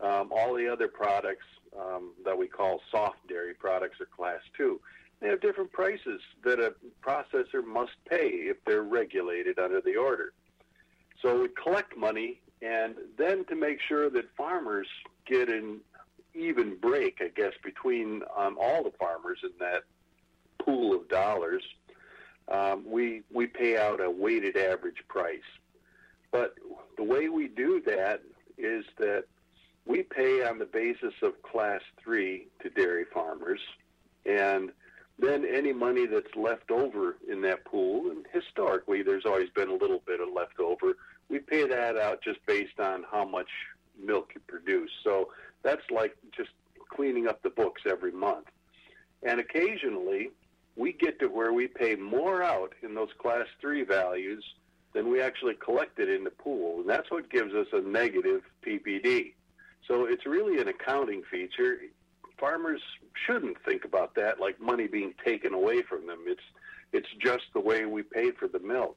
[0.00, 1.46] Um, all the other products
[1.78, 4.80] um, that we call soft dairy products are class two.
[5.20, 10.32] They have different prices that a processor must pay if they're regulated under the order.
[11.20, 14.86] So we collect money, and then to make sure that farmers
[15.26, 15.80] get an
[16.34, 19.82] even break, I guess, between um, all the farmers in that
[20.58, 21.64] pool of dollars,
[22.48, 25.40] um, we we pay out a weighted average price.
[26.30, 26.54] But
[26.96, 28.22] the way we do that
[28.58, 29.24] is that
[29.86, 33.60] we pay on the basis of class three to dairy farmers,
[34.26, 34.70] and
[35.18, 39.74] then any money that's left over in that pool, and historically there's always been a
[39.74, 40.96] little bit of leftover,
[41.30, 43.48] we pay that out just based on how much
[44.02, 44.90] milk you produce.
[45.04, 45.28] So
[45.62, 46.50] that's like just
[46.90, 48.46] cleaning up the books every month.
[49.22, 50.30] And occasionally
[50.76, 54.44] we get to where we pay more out in those class three values
[54.92, 56.80] than we actually collected in the pool.
[56.80, 59.34] And that's what gives us a negative PPD.
[59.86, 61.78] So it's really an accounting feature
[62.40, 62.80] farmers
[63.26, 66.20] shouldn't think about that like money being taken away from them.
[66.26, 66.40] It's
[66.92, 68.96] it's just the way we pay for the milk.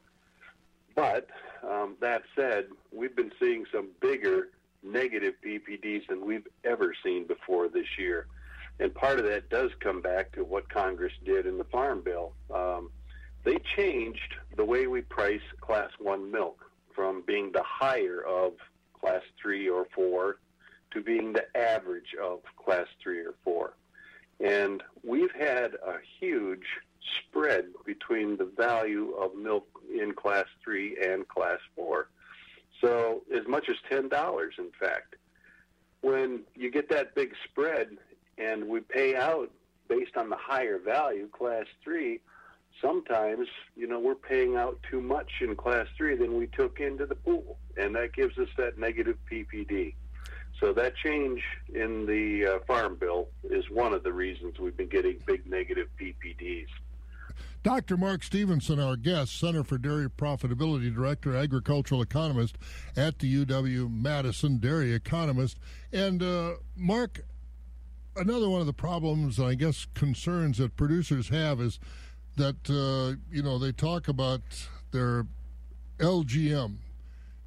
[0.95, 1.27] But
[1.67, 4.49] um, that said, we've been seeing some bigger
[4.84, 8.27] negative PPDs than we've ever seen before this year.
[8.79, 12.34] And part of that does come back to what Congress did in the Farm Bill.
[12.53, 12.89] Um,
[13.43, 18.53] they changed the way we price Class 1 milk from being the higher of
[18.99, 20.38] Class 3 or 4
[20.93, 23.73] to being the average of class three or four.
[24.39, 26.65] And we've had a huge
[27.20, 32.10] spread between the value of milk in class three and class four.
[32.82, 35.16] So as much as ten dollars, in fact.
[36.02, 37.98] When you get that big spread,
[38.38, 39.52] and we pay out
[39.88, 42.20] based on the higher value, class three,
[42.82, 47.06] sometimes you know we're paying out too much in class three than we took into
[47.06, 49.94] the pool, and that gives us that negative PPD.
[50.60, 51.42] So that change
[51.74, 55.88] in the uh, farm bill is one of the reasons we've been getting big negative
[56.00, 56.68] PPDs.
[57.63, 57.95] Dr.
[57.95, 62.58] Mark Stephenson, our guest, Center for Dairy Profitability Director, agricultural economist
[62.97, 65.58] at the UW Madison, dairy economist.
[65.93, 67.21] And uh, Mark,
[68.17, 71.80] another one of the problems, I guess, concerns that producers have is
[72.36, 74.41] that, uh, you know, they talk about
[74.91, 75.26] their
[75.99, 76.76] LGM.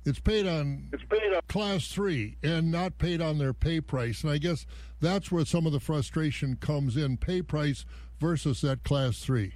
[0.07, 4.23] It's paid on it's paid on class three and not paid on their pay price.
[4.23, 4.65] And I guess
[5.01, 7.85] that's where some of the frustration comes in pay price
[8.19, 9.53] versus that class three.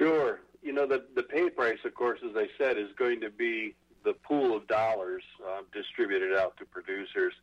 [0.00, 0.40] Sure.
[0.62, 3.74] You know, the, the pay price, of course, as I said, is going to be
[4.02, 7.34] the pool of dollars uh, distributed out to producers.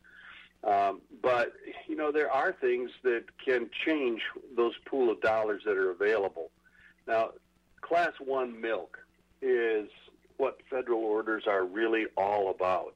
[0.64, 1.52] Um, but,
[1.86, 4.22] you know, there are things that can change
[4.56, 6.50] those pool of dollars that are available.
[7.06, 7.30] Now,
[7.80, 8.98] class one milk
[9.40, 9.88] is
[10.36, 12.94] what federal orders are really all about.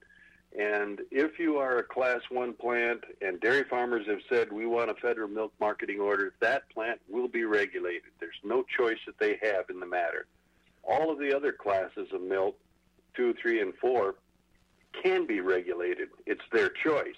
[0.58, 4.90] And if you are a class one plant and dairy farmers have said we want
[4.90, 8.10] a federal milk marketing order, that plant will be regulated.
[8.20, 10.26] There's no choice that they have in the matter.
[10.82, 12.58] All of the other classes of milk,
[13.14, 14.16] two, three, and four,
[15.02, 16.08] can be regulated.
[16.26, 17.16] It's their choice.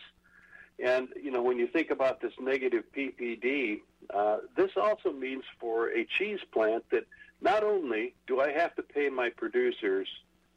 [0.79, 3.81] And, you know, when you think about this negative PPD,
[4.13, 7.07] uh, this also means for a cheese plant that
[7.41, 10.09] not only do I have to pay my producers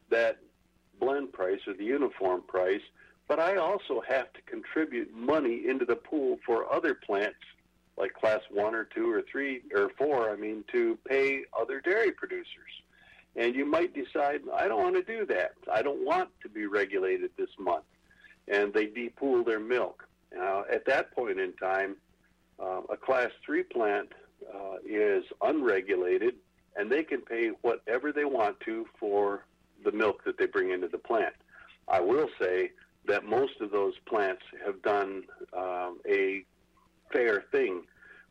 [0.10, 0.38] that
[1.00, 2.82] blend price or the uniform price,
[3.28, 7.40] but I also have to contribute money into the pool for other plants
[7.98, 12.12] like class one or two or three or four, I mean, to pay other dairy
[12.12, 12.72] producers.
[13.36, 15.54] And you might decide, I don't want to do that.
[15.72, 17.86] I don't want to be regulated this month.
[18.48, 20.08] And they depool their milk.
[20.34, 21.96] Now, at that point in time,
[22.60, 24.14] uh, a class three plant
[24.54, 26.36] uh, is unregulated
[26.76, 29.44] and they can pay whatever they want to for
[29.88, 31.34] the milk that they bring into the plant.
[31.88, 32.72] I will say
[33.08, 35.24] that most of those plants have done
[35.58, 36.44] um, a
[37.14, 37.84] fair thing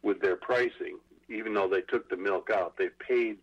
[0.02, 0.98] with their pricing,
[1.30, 2.76] even though they took the milk out.
[2.76, 3.38] They paid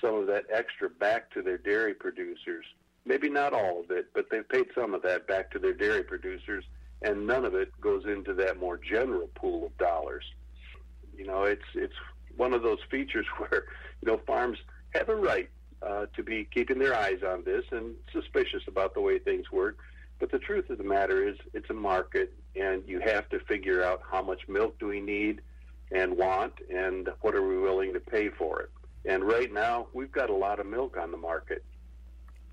[0.00, 2.64] some of that extra back to their dairy producers.
[3.04, 6.04] Maybe not all of it, but they've paid some of that back to their dairy
[6.04, 6.64] producers,
[7.02, 10.24] and none of it goes into that more general pool of dollars.
[11.14, 11.94] You know, it's it's
[12.36, 13.64] one of those features where
[14.00, 14.58] you know farms
[14.94, 15.50] have a right
[15.82, 19.78] uh, to be keeping their eyes on this and suspicious about the way things work.
[20.18, 23.84] But the truth of the matter is, it's a market, and you have to figure
[23.84, 25.40] out how much milk do we need
[25.92, 28.70] and want, and what are we willing to pay for it.
[29.04, 31.64] And right now, we've got a lot of milk on the market.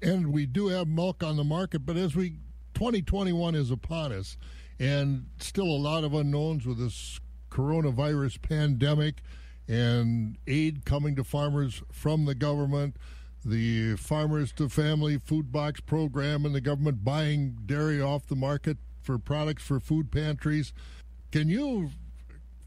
[0.02, 2.38] And we do have milk on the market, but as we
[2.76, 4.38] 2021 is upon us,
[4.80, 9.22] and still a lot of unknowns with this coronavirus pandemic
[9.68, 12.98] and aid coming to farmers from the government,
[13.44, 18.78] the Farmers to Family Food Box Program, and the government buying dairy off the market
[19.02, 20.74] for products for food pantries.
[21.32, 21.92] Can you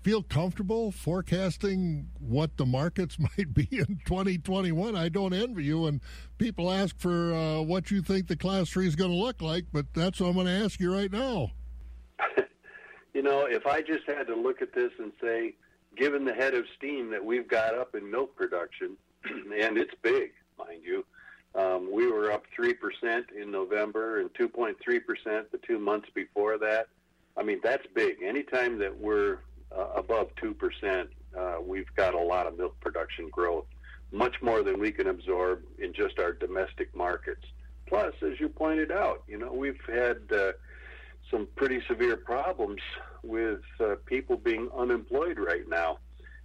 [0.02, 4.96] feel comfortable forecasting what the markets might be in 2021?
[4.96, 5.86] I don't envy you.
[5.86, 6.00] And
[6.38, 9.64] people ask for uh, what you think the Class 3 is going to look like,
[9.72, 11.50] but that's what I'm going to ask you right now.
[13.14, 15.54] you know, if I just had to look at this and say,
[15.96, 20.32] given the head of steam that we've got up in milk production, and it's big,
[20.58, 21.04] mind you,
[21.54, 22.72] um, we were up 3%
[23.36, 24.76] in November and 2.3%
[25.50, 26.88] the two months before that.
[27.36, 28.22] I mean, that's big.
[28.22, 29.38] Anytime that we're
[29.76, 33.66] uh, above 2%, uh, we've got a lot of milk production growth,
[34.12, 37.44] much more than we can absorb in just our domestic markets.
[37.86, 40.52] Plus, as you pointed out, you know, we've had uh,
[41.30, 42.80] some pretty severe problems
[43.22, 45.98] with uh, people being unemployed right now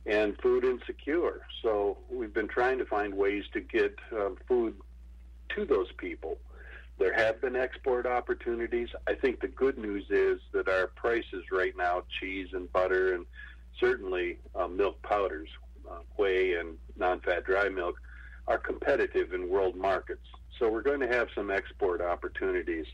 [0.05, 1.41] and food insecure.
[1.61, 4.75] So we've been trying to find ways to get uh, food
[5.55, 6.37] to those people.
[6.99, 8.89] There have been export opportunities.
[9.07, 13.25] I think the good news is that our prices right now, cheese and butter, and
[13.79, 15.49] certainly uh, milk powders,
[15.89, 17.99] uh, whey and non-fat dry milk,
[18.47, 20.27] are competitive in world markets.
[20.59, 22.85] So we're going to have some export opportunities.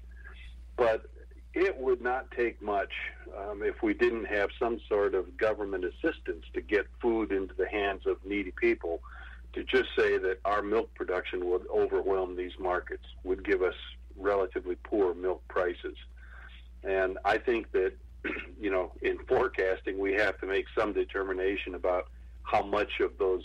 [0.78, 1.10] But
[1.54, 2.92] it would not take much
[3.38, 7.68] um, if we didn't have some sort of government assistance to get food into the
[7.68, 9.02] hands of needy people
[9.54, 13.74] to just say that our milk production would overwhelm these markets, would give us
[14.16, 15.96] relatively poor milk prices.
[16.84, 17.94] And I think that,
[18.62, 22.10] you know, in forecasting, we have to make some determination about
[22.44, 23.44] how much of those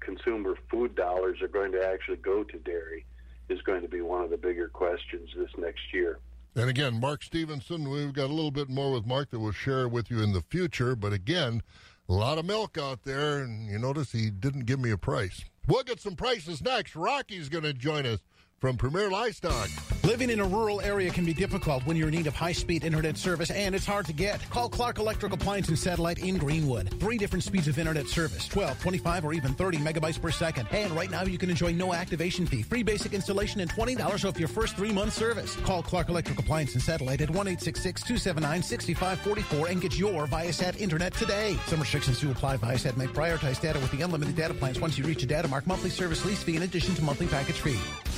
[0.00, 3.04] consumer food dollars are going to actually go to dairy
[3.48, 6.18] is going to be one of the bigger questions this next year.
[6.54, 9.88] And again, Mark Stephenson, we've got a little bit more with Mark that we'll share
[9.88, 10.94] with you in the future.
[10.94, 11.62] But again,
[12.08, 15.44] a lot of milk out there, and you notice he didn't give me a price.
[15.66, 16.94] We'll get some prices next.
[16.94, 18.20] Rocky's going to join us
[18.62, 19.68] from Premier Livestock.
[20.04, 22.84] Living in a rural area can be difficult when you're in need of high speed
[22.84, 24.48] internet service and it's hard to get.
[24.50, 26.88] Call Clark Electric Appliance and Satellite in Greenwood.
[27.00, 30.68] Three different speeds of internet service 12, 25, or even 30 megabytes per second.
[30.70, 34.38] And right now you can enjoy no activation fee, free basic installation, and $20 off
[34.38, 35.56] your first three month service.
[35.64, 41.12] Call Clark Electric Appliance and Satellite at 1 279 6544 and get your Viasat internet
[41.14, 41.58] today.
[41.66, 42.58] Some restrictions do apply.
[42.58, 45.66] Viasat may prioritize data with the unlimited data plans once you reach a data mark
[45.66, 48.11] monthly service lease fee in addition to monthly package fee.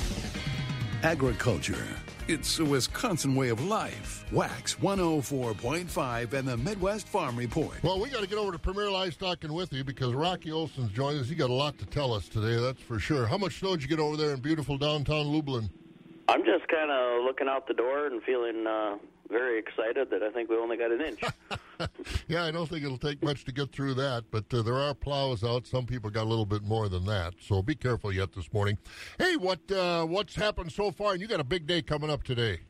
[1.05, 1.85] Agriculture.
[2.27, 4.25] It's a Wisconsin way of life.
[4.31, 7.75] Wax 104.5 and the Midwest Farm Report.
[7.83, 11.19] Well, we got to get over to Premier Livestock and Withee because Rocky Olson's joined
[11.19, 11.29] us.
[11.29, 13.27] He got a lot to tell us today, that's for sure.
[13.27, 15.69] How much snow did you get over there in beautiful downtown Lublin?
[16.27, 18.97] I'm just kind of looking out the door and feeling uh,
[19.37, 21.21] very excited that I think we only got an inch.
[22.27, 24.93] yeah, I don't think it'll take much to get through that, but uh, there are
[24.93, 25.67] plows out.
[25.67, 28.77] Some people got a little bit more than that, so be careful yet this morning.
[29.19, 31.13] Hey, what uh, what's happened so far?
[31.13, 32.61] And you got a big day coming up today.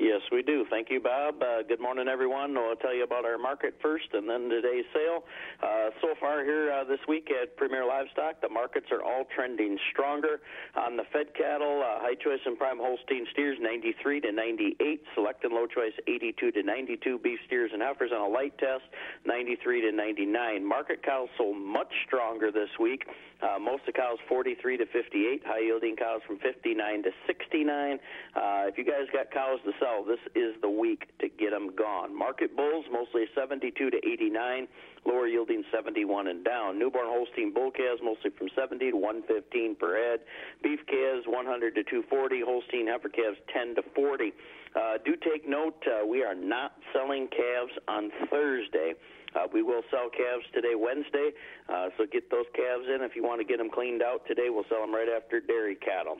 [0.00, 0.64] Yes, we do.
[0.70, 1.42] Thank you, Bob.
[1.42, 2.56] Uh, good morning, everyone.
[2.56, 5.24] I'll tell you about our market first and then today's sale.
[5.62, 9.76] Uh, so far here uh, this week at Premier Livestock, the markets are all trending
[9.92, 10.40] stronger.
[10.74, 15.44] On the fed cattle, uh, high choice and prime Holstein steers 93 to 98, select
[15.44, 18.84] and low choice 82 to 92, beef steers and heifers on a light test
[19.26, 20.64] 93 to 99.
[20.64, 23.04] Market cows sold much stronger this week.
[23.42, 27.98] Uh, most of cows 43 to 58, high yielding cows from 59 to 69.
[28.36, 31.74] Uh, if you guys got cows to sell, this is the week to get them
[31.76, 32.16] gone.
[32.16, 34.68] Market bulls mostly 72 to 89,
[35.06, 36.78] lower yielding 71 and down.
[36.78, 40.20] Newborn Holstein bull calves mostly from 70 to 115 per head.
[40.62, 42.40] Beef calves 100 to 240.
[42.44, 44.32] Holstein heifer calves 10 to 40.
[44.76, 48.94] Uh, do take note, uh, we are not selling calves on Thursday.
[49.34, 51.30] Uh, we will sell calves today, Wednesday,
[51.68, 54.50] uh, so get those calves in if you want to get them cleaned out today.
[54.50, 56.18] We'll sell them right after dairy cattle.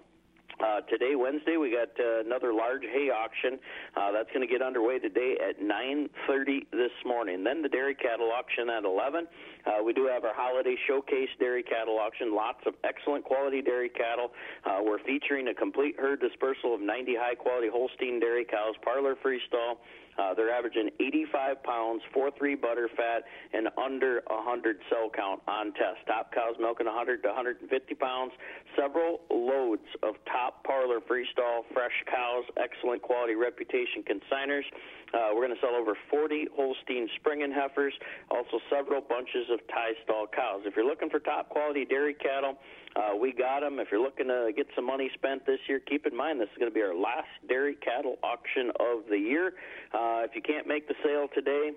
[0.60, 3.58] Uh, today, Wednesday, we got uh, another large hay auction.
[3.96, 7.42] Uh, that's going to get underway today at 9:30 this morning.
[7.42, 9.26] Then the dairy cattle auction at 11.
[9.64, 12.34] Uh, we do have our holiday showcase dairy cattle auction.
[12.34, 14.32] Lots of excellent quality dairy cattle.
[14.64, 19.16] Uh, we're featuring a complete herd dispersal of 90 high quality Holstein dairy cows, parlor
[19.24, 19.80] freestall.
[20.18, 26.04] Uh, they're averaging 85 pounds, 4-3 butter fat, and under 100 cell count on test.
[26.06, 28.32] Top cows milking 100 to 150 pounds.
[28.76, 34.64] Several loads of top parlor freestall fresh cows, excellent quality reputation consigners.
[35.12, 37.94] Uh, we're going to sell over 40 Holstein springing heifers,
[38.30, 40.62] also several bunches of tie stall cows.
[40.64, 42.58] If you're looking for top quality dairy cattle,
[42.96, 43.78] uh, we got them.
[43.78, 46.58] If you're looking to get some money spent this year, keep in mind this is
[46.58, 49.54] going to be our last dairy cattle auction of the year.
[49.94, 51.70] Uh, if you can't make the sale today,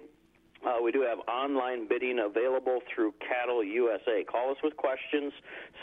[0.65, 4.23] uh, we do have online bidding available through Cattle USA.
[4.23, 5.33] Call us with questions,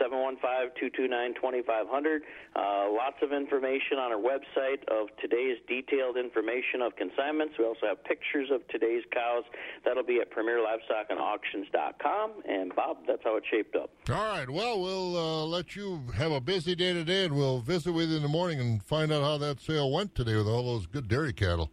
[0.01, 2.21] 715-229-2500.
[2.57, 7.55] Uh, lots of information on our website of today's detailed information of consignments.
[7.59, 9.45] We also have pictures of today's cows.
[9.85, 12.33] That'll be at premierlivestockandauctions.com.
[12.49, 13.91] And, Bob, that's how it shaped up.
[14.09, 14.49] All right.
[14.49, 18.17] Well, we'll uh, let you have a busy day today, and we'll visit with you
[18.17, 21.09] in the morning and find out how that sale went today with all those good
[21.09, 21.71] dairy cattle.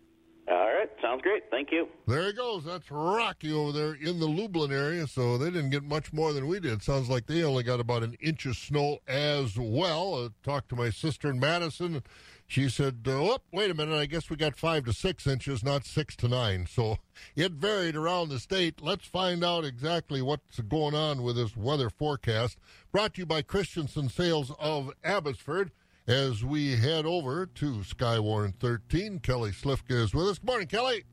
[1.28, 1.44] Great.
[1.52, 1.90] Thank you.
[2.08, 2.64] There he goes.
[2.64, 6.48] That's Rocky over there in the Lublin area, so they didn't get much more than
[6.48, 6.82] we did.
[6.82, 10.24] Sounds like they only got about an inch of snow as well.
[10.24, 12.02] I talked to my sister in Madison.
[12.48, 15.66] She said, uh, oh, wait a minute, I guess we got five to six inches,
[15.66, 16.66] not six to nine.
[16.66, 16.96] So
[17.36, 18.82] it varied around the state.
[18.82, 22.58] Let's find out exactly what's going on with this weather forecast.
[22.94, 25.72] Brought to you by Christensen Sales of Abbotsford
[26.08, 29.20] as we head over to Skywarn 13.
[29.20, 30.40] Kelly Slifka is with us.
[30.40, 31.04] Good morning, Kelly.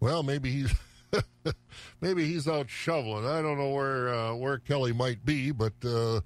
[0.00, 0.74] Well, maybe he's
[2.00, 3.26] maybe he's out shoveling.
[3.26, 6.20] I don't know where uh, where Kelly might be, but uh,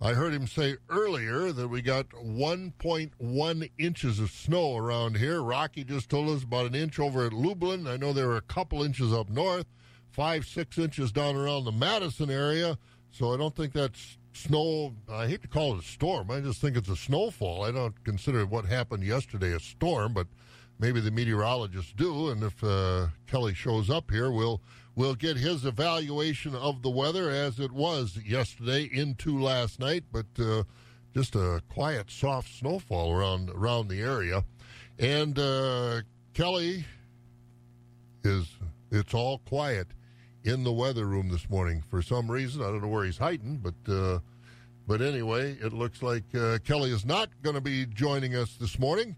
[0.00, 5.42] I heard him say earlier that we got 1.1 inches of snow around here.
[5.42, 7.86] Rocky just told us about an inch over at Lublin.
[7.86, 9.66] I know there were a couple inches up north,
[10.10, 12.76] five six inches down around the Madison area.
[13.10, 14.92] So I don't think that's snow.
[15.10, 16.30] I hate to call it a storm.
[16.30, 17.64] I just think it's a snowfall.
[17.64, 20.26] I don't consider what happened yesterday a storm, but
[20.78, 22.30] maybe the meteorologists do.
[22.30, 24.60] And if uh, Kelly shows up here, we'll
[24.94, 30.04] we'll get his evaluation of the weather as it was yesterday into last night.
[30.12, 30.64] But uh,
[31.14, 34.44] just a quiet, soft snowfall around around the area.
[34.98, 36.02] And uh,
[36.34, 36.84] Kelly
[38.24, 38.48] is
[38.90, 39.88] it's all quiet
[40.44, 42.62] in the weather room this morning for some reason.
[42.62, 44.20] I don't know where he's hiding, but uh,
[44.86, 48.78] But anyway, it looks like uh, Kelly is not going to be joining us this
[48.78, 49.16] morning.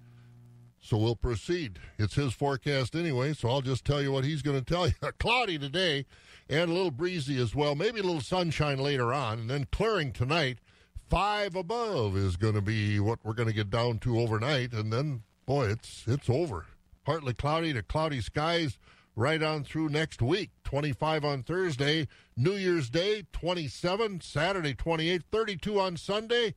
[0.88, 1.78] So we'll proceed.
[1.98, 4.94] It's his forecast anyway, so I'll just tell you what he's going to tell you.
[5.20, 6.06] Cloudy today
[6.48, 7.74] and a little breezy as well.
[7.74, 10.60] Maybe a little sunshine later on, and then clearing tonight.
[11.06, 14.90] Five above is going to be what we're going to get down to overnight, and
[14.90, 16.64] then boy, it's it's over.
[17.04, 18.78] Partly cloudy to cloudy skies
[19.14, 20.50] right on through next week.
[20.64, 26.54] 25 on Thursday, New Year's Day 27, Saturday 28, 32 on Sunday.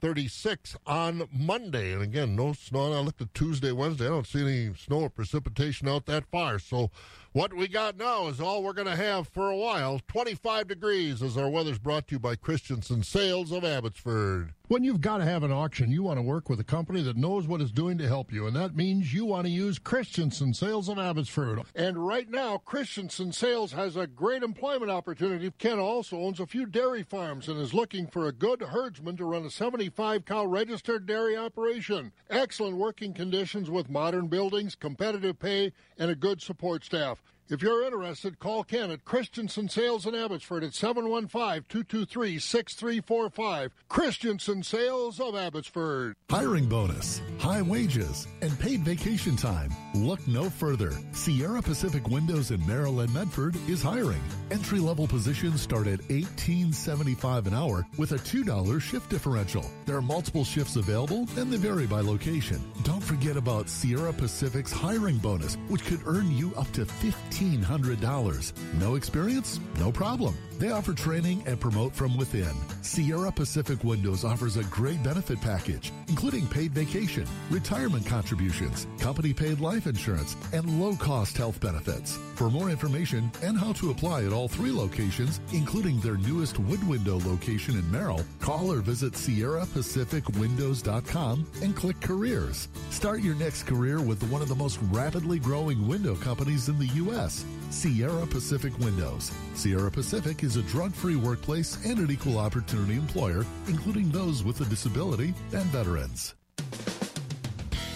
[0.00, 1.92] 36 on Monday.
[1.92, 2.92] And again, no snow.
[2.92, 4.06] I looked at Tuesday, Wednesday.
[4.06, 6.58] I don't see any snow or precipitation out that far.
[6.58, 6.90] So
[7.32, 10.00] what we got now is all we're going to have for a while.
[10.08, 14.54] 25 degrees as our weather's brought to you by Christensen Sales of Abbotsford.
[14.70, 17.16] When you've got to have an auction, you want to work with a company that
[17.16, 20.54] knows what it's doing to help you, and that means you want to use Christensen
[20.54, 21.62] Sales of Abbotsford.
[21.74, 25.52] And right now, Christensen Sales has a great employment opportunity.
[25.58, 29.24] Ken also owns a few dairy farms and is looking for a good herdsman to
[29.24, 32.12] run a 75 cow registered dairy operation.
[32.30, 37.20] Excellent working conditions with modern buildings, competitive pay, and a good support staff.
[37.50, 43.70] If you're interested, call Ken at Christensen Sales in Abbotsford at 715-223-6345.
[43.88, 46.14] Christensen Sales of Abbotsford.
[46.30, 49.72] Hiring bonus, high wages, and paid vacation time.
[49.96, 50.92] Look no further.
[51.10, 54.22] Sierra Pacific Windows in Merrill and, Medford is hiring.
[54.52, 59.68] Entry-level positions start at $18.75 an hour with a $2 shift differential.
[59.86, 62.62] There are multiple shifts available and they vary by location.
[62.84, 68.52] Don't forget about Sierra Pacific's hiring bonus, which could earn you up to 15 $1,500.
[68.78, 69.60] No experience?
[69.78, 70.34] No problem.
[70.60, 72.52] They offer training and promote from within.
[72.82, 79.60] Sierra Pacific Windows offers a great benefit package, including paid vacation, retirement contributions, company paid
[79.60, 82.18] life insurance, and low cost health benefits.
[82.34, 86.86] For more information and how to apply at all three locations, including their newest wood
[86.86, 92.68] window location in Merrill, call or visit SierraPacificWindows.com and click careers.
[92.90, 96.88] Start your next career with one of the most rapidly growing window companies in the
[96.88, 97.46] U.S.
[97.70, 99.30] Sierra Pacific Windows.
[99.54, 104.60] Sierra Pacific is a drug free workplace and an equal opportunity employer, including those with
[104.60, 106.34] a disability and veterans.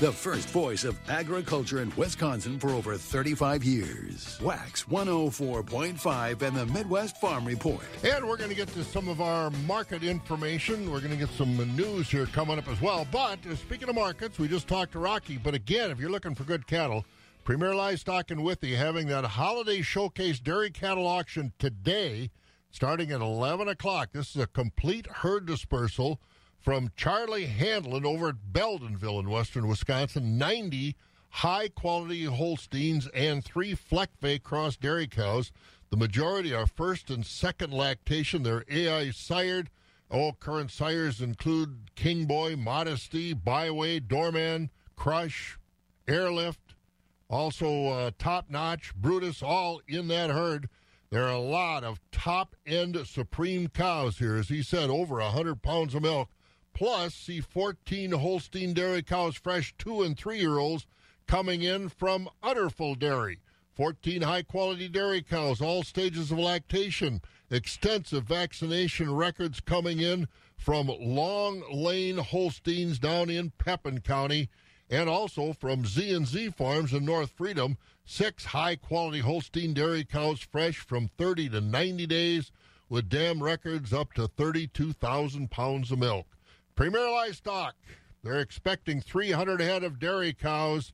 [0.01, 4.41] The first voice of agriculture in Wisconsin for over 35 years.
[4.43, 7.81] Wax 104.5 and the Midwest Farm Report.
[8.03, 10.91] And we're going to get to some of our market information.
[10.91, 13.07] We're going to get some news here coming up as well.
[13.11, 15.39] But uh, speaking of markets, we just talked to Rocky.
[15.39, 17.05] But again, if you're looking for good cattle,
[17.45, 22.31] Premier Livestock and Withee having that holiday showcase dairy cattle auction today,
[22.71, 24.09] starting at 11 o'clock.
[24.13, 26.23] This is a complete herd dispersal
[26.59, 30.39] from Charlie Handlin over at Beldenville in western Wisconsin.
[30.39, 30.97] 90
[31.29, 35.53] high quality Holsteins and three Fleckvieh cross dairy cows.
[35.91, 38.43] The majority are first and second lactation.
[38.43, 39.69] They're AI sired.
[40.11, 45.59] All current sires include King Boy, Modesty, Byway, Doorman, Crush,
[46.09, 46.64] Airlift,
[47.29, 50.69] also, uh, top notch, Brutus, all in that herd.
[51.11, 54.37] There are a lot of top end supreme cows here.
[54.37, 56.29] As he said, over 100 pounds of milk.
[56.75, 60.87] Plus, see 14 Holstein dairy cows, fresh two and three year olds,
[61.27, 63.41] coming in from Utterful Dairy.
[63.75, 67.23] 14 high quality dairy cows, all stages of lactation.
[67.51, 74.49] Extensive vaccination records coming in from Long Lane Holsteins down in Pepin County
[74.91, 81.11] and also from Z&Z Farms in North Freedom, six high-quality Holstein dairy cows fresh from
[81.19, 82.51] 30 to 90 days
[82.89, 86.27] with dam records up to 32,000 pounds of milk.
[86.75, 87.75] Premier Livestock,
[88.23, 90.93] they're expecting 300 head of dairy cows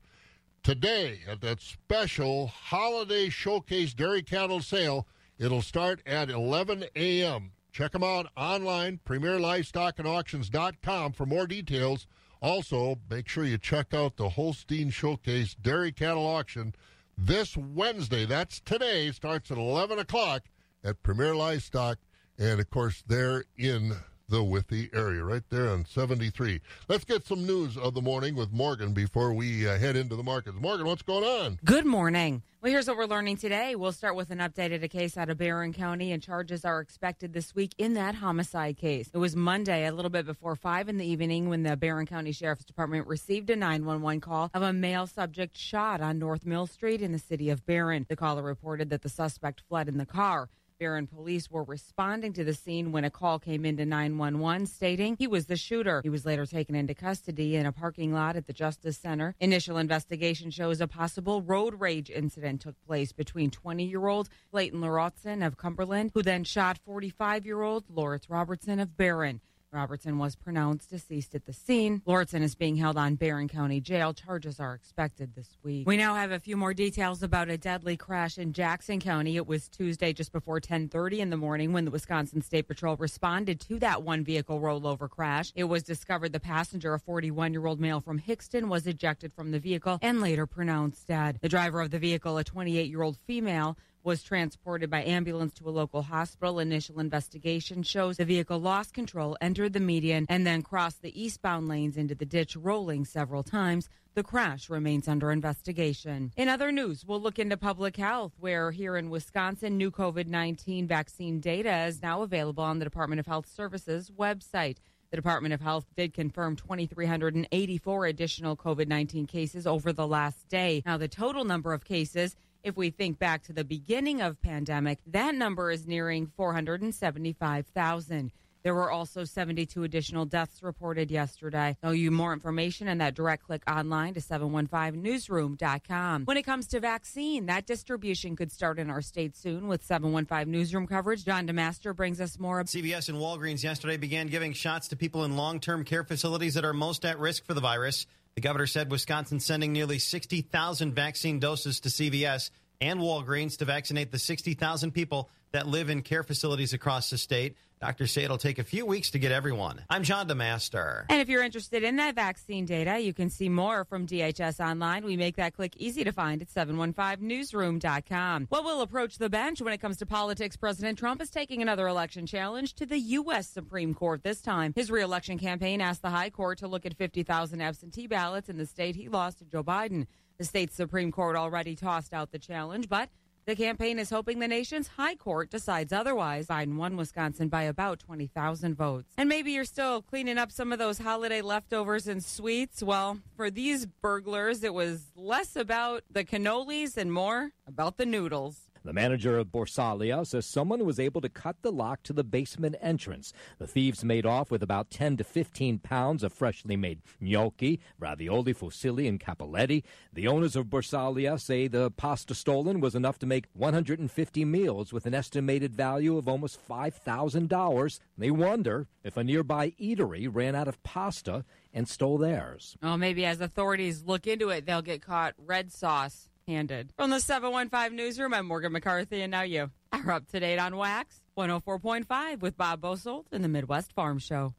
[0.63, 5.07] today at that special holiday showcase dairy cattle sale.
[5.39, 7.51] It'll start at 11 a.m.
[7.71, 12.05] Check them out online, premierlivestockandauctions.com for more details.
[12.41, 16.73] Also, make sure you check out the Holstein Showcase Dairy Cattle Auction
[17.17, 18.25] this Wednesday.
[18.25, 19.11] That's today.
[19.11, 20.43] Starts at 11 o'clock
[20.83, 21.99] at Premier Livestock.
[22.39, 23.93] And, of course, they're in
[24.31, 26.61] the Withee area, right there on 73.
[26.87, 30.23] Let's get some news of the morning with Morgan before we uh, head into the
[30.23, 30.55] markets.
[30.59, 31.59] Morgan, what's going on?
[31.65, 32.41] Good morning.
[32.61, 33.75] Well, here's what we're learning today.
[33.75, 36.79] We'll start with an update at a case out of Barron County, and charges are
[36.79, 39.09] expected this week in that homicide case.
[39.13, 42.31] It was Monday, a little bit before 5 in the evening, when the Barron County
[42.31, 47.01] Sheriff's Department received a 911 call of a male subject shot on North Mill Street
[47.01, 48.05] in the city of Barron.
[48.07, 50.47] The caller reported that the suspect fled in the car.
[50.81, 55.27] Barron police were responding to the scene when a call came into 911 stating he
[55.27, 56.01] was the shooter.
[56.01, 59.35] He was later taken into custody in a parking lot at the Justice Center.
[59.39, 64.81] Initial investigation shows a possible road rage incident took place between 20 year old Clayton
[64.81, 69.39] Larotzen of Cumberland, who then shot 45 year old Lawrence Robertson of Barron.
[69.73, 72.01] Robertson was pronounced deceased at the scene.
[72.05, 74.13] Lortzen is being held on Barron County Jail.
[74.13, 75.87] Charges are expected this week.
[75.87, 79.37] We now have a few more details about a deadly crash in Jackson County.
[79.37, 83.61] It was Tuesday just before 10:30 in the morning when the Wisconsin State Patrol responded
[83.61, 85.53] to that one vehicle rollover crash.
[85.55, 89.99] It was discovered the passenger, a 41-year-old male from Hixton, was ejected from the vehicle
[90.01, 91.39] and later pronounced dead.
[91.41, 96.03] The driver of the vehicle, a 28-year-old female, was transported by ambulance to a local
[96.03, 96.59] hospital.
[96.59, 101.67] Initial investigation shows the vehicle lost control, entered the median, and then crossed the eastbound
[101.67, 103.89] lanes into the ditch, rolling several times.
[104.13, 106.33] The crash remains under investigation.
[106.35, 110.85] In other news, we'll look into public health, where here in Wisconsin, new COVID 19
[110.85, 114.77] vaccine data is now available on the Department of Health Services website.
[115.11, 120.83] The Department of Health did confirm 2,384 additional COVID 19 cases over the last day.
[120.85, 124.97] Now, the total number of cases if we think back to the beginning of pandemic,
[125.07, 128.31] that number is nearing 475,000.
[128.63, 131.75] There were also 72 additional deaths reported yesterday.
[131.81, 136.25] I'll you more information and that direct click online to 715newsroom.com.
[136.25, 140.51] When it comes to vaccine, that distribution could start in our state soon with 715
[140.51, 141.25] newsroom coverage.
[141.25, 142.63] John DeMaster brings us more.
[142.63, 146.73] CVS and Walgreens yesterday began giving shots to people in long-term care facilities that are
[146.73, 148.05] most at risk for the virus.
[148.35, 154.11] The governor said Wisconsin's sending nearly 60,000 vaccine doses to CVS and Walgreens to vaccinate
[154.11, 157.55] the 60,000 people that live in care facilities across the state.
[157.81, 159.83] Doctors say it'll take a few weeks to get everyone.
[159.89, 161.05] I'm John DeMaster.
[161.09, 165.03] And if you're interested in that vaccine data, you can see more from DHS online.
[165.03, 168.49] We make that click easy to find at 715newsroom.com.
[168.51, 170.55] Well, we'll approach the bench when it comes to politics.
[170.55, 173.47] President Trump is taking another election challenge to the U.S.
[173.47, 174.73] Supreme Court this time.
[174.75, 178.67] His reelection campaign asked the High Court to look at 50,000 absentee ballots in the
[178.67, 180.05] state he lost to Joe Biden.
[180.37, 183.09] The state's Supreme Court already tossed out the challenge, but
[183.45, 186.47] the campaign is hoping the nation's high court decides otherwise.
[186.47, 189.13] Biden won Wisconsin by about 20,000 votes.
[189.17, 192.83] And maybe you're still cleaning up some of those holiday leftovers and sweets.
[192.83, 198.70] Well, for these burglars, it was less about the cannolis and more about the noodles.
[198.83, 202.75] The manager of Borsalia says someone was able to cut the lock to the basement
[202.81, 203.31] entrance.
[203.59, 208.55] The thieves made off with about 10 to 15 pounds of freshly made gnocchi, ravioli,
[208.55, 209.83] fusilli, and cappelletti.
[210.11, 215.05] The owners of Borsalia say the pasta stolen was enough to make 150 meals with
[215.05, 217.99] an estimated value of almost $5,000.
[218.17, 222.77] They wonder if a nearby eatery ran out of pasta and stole theirs.
[222.81, 226.91] Oh, maybe as authorities look into it, they'll get caught red sauce handed.
[226.97, 230.75] From the 715 Newsroom, I'm Morgan McCarthy, and now you are up to date on
[230.75, 234.53] Wax 104.5 with Bob Bosold in the Midwest Farm Show.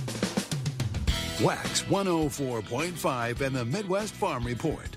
[1.41, 4.97] Wax 104.5 and the Midwest Farm Report.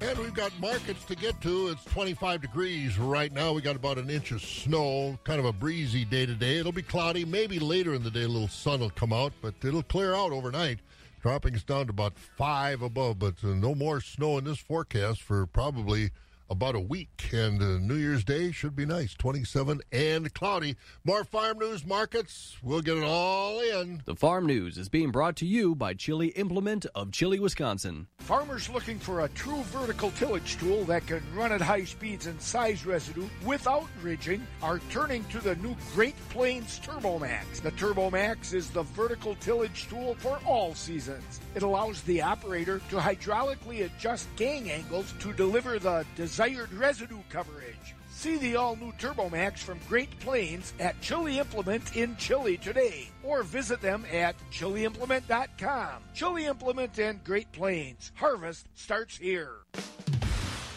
[0.00, 1.68] And we've got markets to get to.
[1.68, 3.52] It's 25 degrees right now.
[3.52, 6.58] We got about an inch of snow, kind of a breezy day today.
[6.58, 7.24] It'll be cloudy.
[7.24, 10.30] Maybe later in the day, a little sun will come out, but it'll clear out
[10.30, 10.78] overnight
[11.26, 15.44] dropping down to about five above, but uh, no more snow in this forecast for
[15.44, 16.10] probably
[16.48, 17.30] about a week.
[17.32, 20.76] And uh, New Year's Day should be nice 27 and cloudy.
[21.04, 22.56] More farm news markets.
[22.62, 24.02] We'll get it all in.
[24.04, 28.06] The farm news is being brought to you by Chili Implement of Chili, Wisconsin.
[28.18, 32.40] Farmers looking for a true vertical tillage tool that can run at high speeds and
[32.40, 37.62] size residue without ridging are turning to the new Great Plains TurboMax.
[37.62, 41.40] The TurboMax is the vertical tillage tool for all seasons.
[41.54, 47.22] It allows the operator to hydraulically adjust gang angles to deliver the desired desired residue
[47.30, 47.94] coverage.
[48.10, 53.42] See the all new TurboMax from Great Plains at Chili Implement in Chili today, or
[53.42, 56.02] visit them at chiliimplement.com.
[56.12, 58.12] Chili Implement and Great Plains.
[58.16, 59.60] Harvest starts here.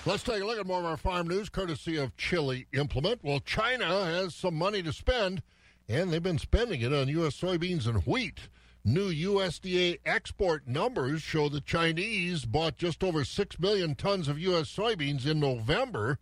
[0.06, 3.22] Let's take a look at more of our farm news courtesy of Chili Implement.
[3.22, 5.44] Well, China has some money to spend,
[5.90, 7.38] and they've been spending it on U.S.
[7.38, 8.48] soybeans and wheat.
[8.92, 14.76] New USDA export numbers show the Chinese bought just over 6 million tons of U.S.
[14.76, 16.18] soybeans in November.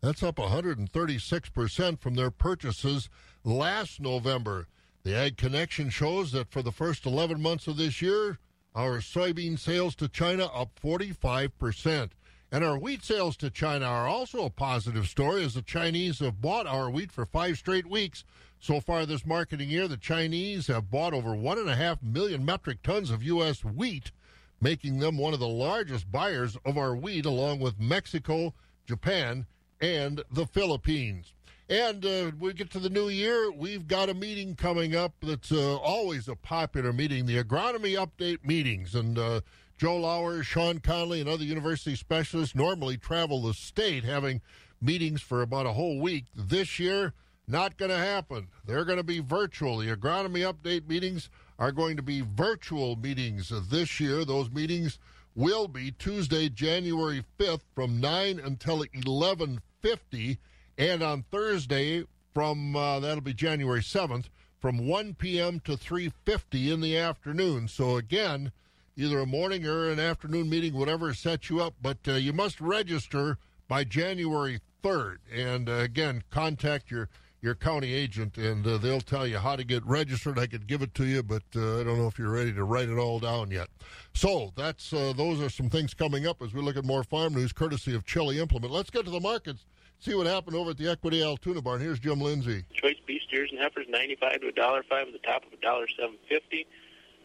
[0.00, 3.08] That's up 136% from their purchases
[3.42, 4.68] last November.
[5.02, 8.38] The Ag Connection shows that for the first 11 months of this year,
[8.72, 12.10] our soybean sales to China up 45%.
[12.52, 16.40] And our wheat sales to China are also a positive story as the Chinese have
[16.40, 18.24] bought our wheat for five straight weeks.
[18.62, 23.20] So far this marketing year, the Chinese have bought over 1.5 million metric tons of
[23.24, 23.64] U.S.
[23.64, 24.12] wheat,
[24.60, 28.54] making them one of the largest buyers of our wheat, along with Mexico,
[28.86, 29.46] Japan,
[29.80, 31.34] and the Philippines.
[31.68, 35.50] And uh, we get to the new year, we've got a meeting coming up that's
[35.50, 38.94] uh, always a popular meeting, the agronomy update meetings.
[38.94, 39.40] And uh,
[39.76, 44.40] Joe Lauer, Shawn Conley, and other university specialists normally travel the state having
[44.80, 46.26] meetings for about a whole week.
[46.36, 47.12] This year,
[47.52, 48.48] not going to happen.
[48.64, 49.78] They're going to be virtual.
[49.78, 51.28] The agronomy update meetings
[51.58, 54.24] are going to be virtual meetings this year.
[54.24, 54.98] Those meetings
[55.36, 60.38] will be Tuesday, January 5th from 9 until 11:50
[60.78, 64.24] and on Thursday from uh, that'll be January 7th
[64.58, 65.60] from 1 p.m.
[65.60, 67.68] to 3:50 in the afternoon.
[67.68, 68.50] So again,
[68.96, 71.74] either a morning or an afternoon meeting, whatever sets you up.
[71.82, 73.36] But uh, you must register
[73.68, 75.18] by January 3rd.
[75.32, 77.08] And uh, again, contact your
[77.42, 80.38] your county agent, and uh, they'll tell you how to get registered.
[80.38, 82.62] I could give it to you, but uh, I don't know if you're ready to
[82.62, 83.68] write it all down yet.
[84.14, 87.34] So that's uh, those are some things coming up as we look at more farm
[87.34, 88.72] news, courtesy of Chili Implement.
[88.72, 89.66] Let's get to the markets.
[89.98, 91.80] See what happened over at the Equity Altoona Barn.
[91.80, 92.64] Here's Jim Lindsay.
[92.74, 95.60] Choice beef steers and heifers, ninety-five to a dollar five, at the top of a
[95.60, 96.66] dollar seven fifty.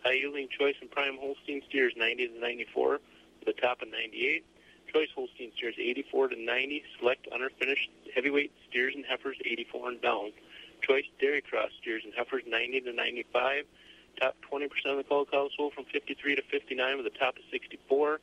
[0.03, 4.45] High yielding choice and prime Holstein steers, ninety to ninety-four, at the top of ninety-eight.
[4.91, 6.83] Choice Holstein steers, eighty-four to ninety.
[6.99, 10.31] Select underfinished heavyweight steers and heifers, eighty-four and down.
[10.81, 13.65] Choice dairy cross steers and heifers, ninety to ninety-five.
[14.19, 17.35] Top twenty percent of the cow cows sold from fifty-three to fifty-nine, with the top
[17.37, 18.19] of sixty-four.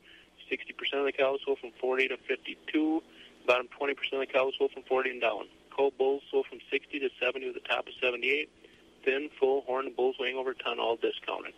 [0.49, 3.01] Sixty percent of the cows sold from forty to fifty-two.
[3.45, 5.45] Bottom 20% of the cows sold from 40 and down.
[5.75, 8.49] Cold bulls sold from 60 to 70 with the top of 78.
[9.03, 11.53] Thin, full, horned bulls weighing over a ton, all discounted.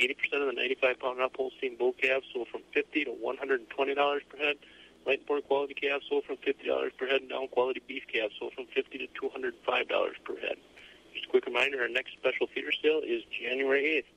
[0.00, 4.38] 80% of the 95 pound up Holstein bull calves sold from 50 to $120 per
[4.38, 4.56] head.
[5.06, 8.34] Light and poor quality calves sold from $50 per head, and down quality beef calves
[8.38, 9.52] sold from 50 to $205
[10.24, 10.56] per head.
[11.14, 14.10] Just a quick reminder, our next special feeder sale is January 8th.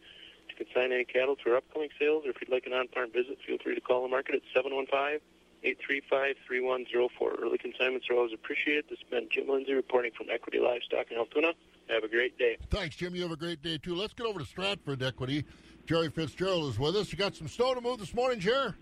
[0.49, 3.39] To consign any cattle to our upcoming sales, or if you'd like an on-farm visit,
[3.45, 5.19] feel free to call the market at 715
[5.63, 7.35] 835 3104.
[7.41, 8.85] Early consignments are always appreciated.
[8.89, 11.53] This has been Jim Lindsay reporting from Equity Livestock in Altoona.
[11.89, 12.57] Have a great day.
[12.69, 13.15] Thanks, Jim.
[13.15, 13.95] You have a great day, too.
[13.95, 15.45] Let's get over to Stratford Equity.
[15.85, 17.11] Jerry Fitzgerald is with us.
[17.11, 18.73] You got some snow to move this morning, Jerry?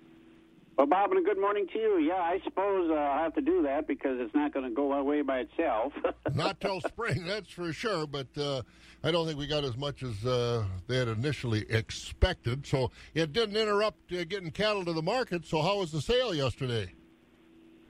[0.77, 1.97] Well, Bob, and a good morning to you.
[1.97, 4.93] Yeah, I suppose uh, I'll have to do that because it's not going to go
[4.93, 5.93] away by itself.
[6.33, 8.07] not till spring, that's for sure.
[8.07, 8.61] But uh,
[9.03, 12.65] I don't think we got as much as uh, they had initially expected.
[12.65, 15.45] So it didn't interrupt uh, getting cattle to the market.
[15.45, 16.93] So how was the sale yesterday?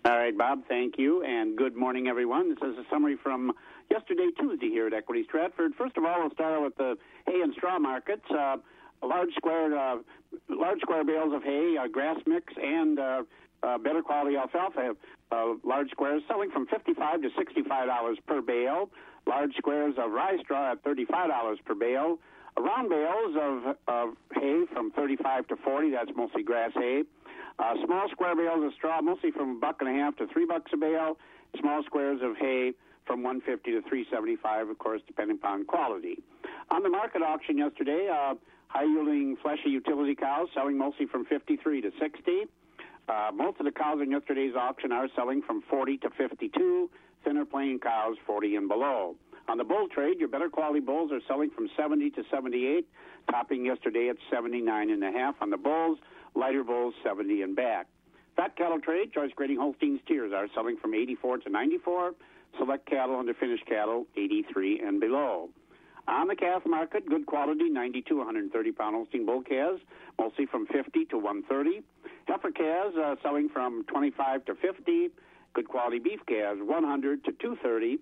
[0.04, 1.24] All right, Bob, thank you.
[1.24, 2.50] And good morning, everyone.
[2.50, 3.52] This is a summary from
[3.92, 5.76] yesterday, Tuesday, here at Equity Stratford.
[5.76, 6.98] First of all, we'll start with the
[7.28, 8.26] hay and straw markets.
[9.04, 9.98] Large square uh,
[10.50, 13.24] large square bales of hay, uh, grass mix, and uh,
[13.64, 14.96] uh, better quality alfalfa.
[15.32, 18.90] Uh, large squares selling from fifty-five to sixty-five dollars per bale.
[19.28, 22.20] Large squares of rye straw at thirty-five dollars per bale.
[22.60, 25.92] Round bales of, of hay from thirty-five to forty.
[25.92, 27.04] That's mostly grass hay.
[27.60, 30.46] Uh, small square bales of straw, mostly from a buck and a half to three
[30.46, 31.18] bucks a bale.
[31.60, 32.74] Small squares of hay
[33.06, 36.18] from 150 to 375, of course, depending upon quality.
[36.70, 38.36] On the market auction yesterday, uh,
[38.72, 42.46] high yielding fleshy utility cows selling mostly from 53 to 60.
[43.10, 46.90] Uh, most of the cows in yesterday's auction are selling from 40 to 52.
[47.26, 49.16] Thinner plain cows 40 and below.
[49.50, 52.88] On the bull trade, your better quality bulls are selling from 70 to 78,
[53.30, 55.98] topping yesterday at 79 and a half on the bulls.
[56.34, 57.88] Lighter bulls 70 and back.
[58.38, 62.14] Fat cattle trade, choice grading Holstein steers are selling from 84 to 94.
[62.58, 65.50] Select cattle under finished cattle 83 and below.
[66.08, 69.82] On the calf market, good quality 90 to 130 pound Holstein bull calves,
[70.20, 71.82] mostly from 50 to 130.
[72.28, 75.10] Heifer calves uh, selling from 25 to 50.
[75.54, 78.00] Good quality beef calves 100 to 230.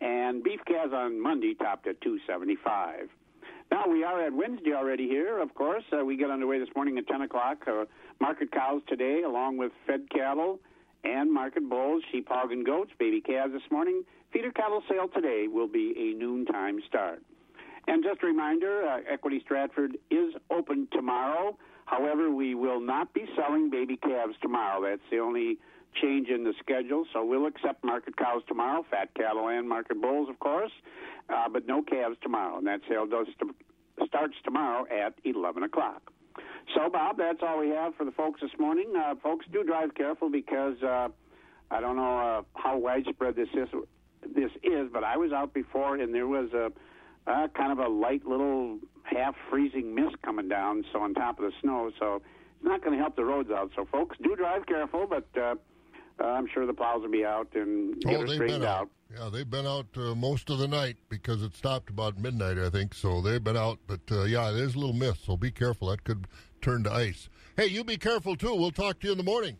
[0.00, 3.08] And beef calves on Monday topped at 275.
[3.70, 5.38] Now we are at Wednesday already here.
[5.40, 7.58] Of course, uh, we get underway this morning at 10 o'clock.
[7.66, 7.84] Uh,
[8.20, 10.60] market cows today, along with fed cattle
[11.04, 14.04] and market bulls, sheep, hog, and goats, baby calves this morning.
[14.32, 17.22] Feeder cattle sale today will be a noontime start.
[17.88, 21.56] And just a reminder, uh, Equity Stratford is open tomorrow.
[21.86, 24.82] However, we will not be selling baby calves tomorrow.
[24.82, 25.56] That's the only
[26.02, 27.06] change in the schedule.
[27.14, 30.70] So we'll accept market cows tomorrow, fat cattle and market bulls, of course,
[31.30, 32.58] uh, but no calves tomorrow.
[32.58, 33.56] And that sale does st-
[34.06, 36.12] starts tomorrow at 11 o'clock.
[36.74, 38.92] So, Bob, that's all we have for the folks this morning.
[38.94, 41.08] Uh, folks, do drive careful because uh,
[41.70, 43.68] I don't know uh, how widespread this is.
[44.34, 46.70] This is, but I was out before and there was a
[47.28, 51.44] uh, kind of a light little half freezing mist coming down, so on top of
[51.44, 51.90] the snow.
[51.98, 53.70] So it's not going to help the roads out.
[53.76, 55.54] So, folks, do drive careful, but uh,
[56.20, 58.68] uh, I'm sure the plows will be out and get oh, it they've straightened been
[58.68, 58.82] out.
[58.82, 58.88] out.
[59.16, 62.68] Yeah, they've been out uh, most of the night because it stopped about midnight, I
[62.68, 62.94] think.
[62.94, 63.78] So they've been out.
[63.86, 65.88] But uh, yeah, there's a little mist, so be careful.
[65.88, 66.26] That could
[66.60, 67.28] turn to ice.
[67.56, 68.54] Hey, you be careful too.
[68.54, 69.56] We'll talk to you in the morning.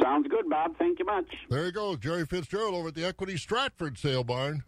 [0.00, 0.76] Sounds good, Bob.
[0.78, 1.26] Thank you much.
[1.48, 4.62] There you go, Jerry Fitzgerald over at the Equity Stratford Sale Barn.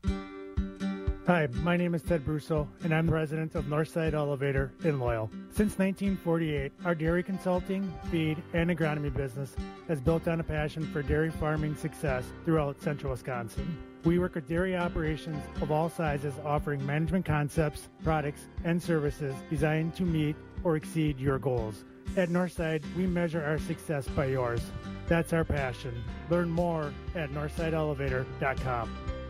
[1.29, 5.31] Hi, my name is Ted Brusso, and I'm the resident of Northside Elevator in Loyal.
[5.51, 9.55] Since 1948, our dairy consulting, feed, and agronomy business
[9.87, 13.79] has built on a passion for dairy farming success throughout central Wisconsin.
[14.03, 19.95] We work with dairy operations of all sizes, offering management concepts, products, and services designed
[19.95, 21.85] to meet or exceed your goals.
[22.17, 24.61] At Northside, we measure our success by yours.
[25.07, 26.03] That's our passion.
[26.31, 29.22] Learn more at northsideelevator.com.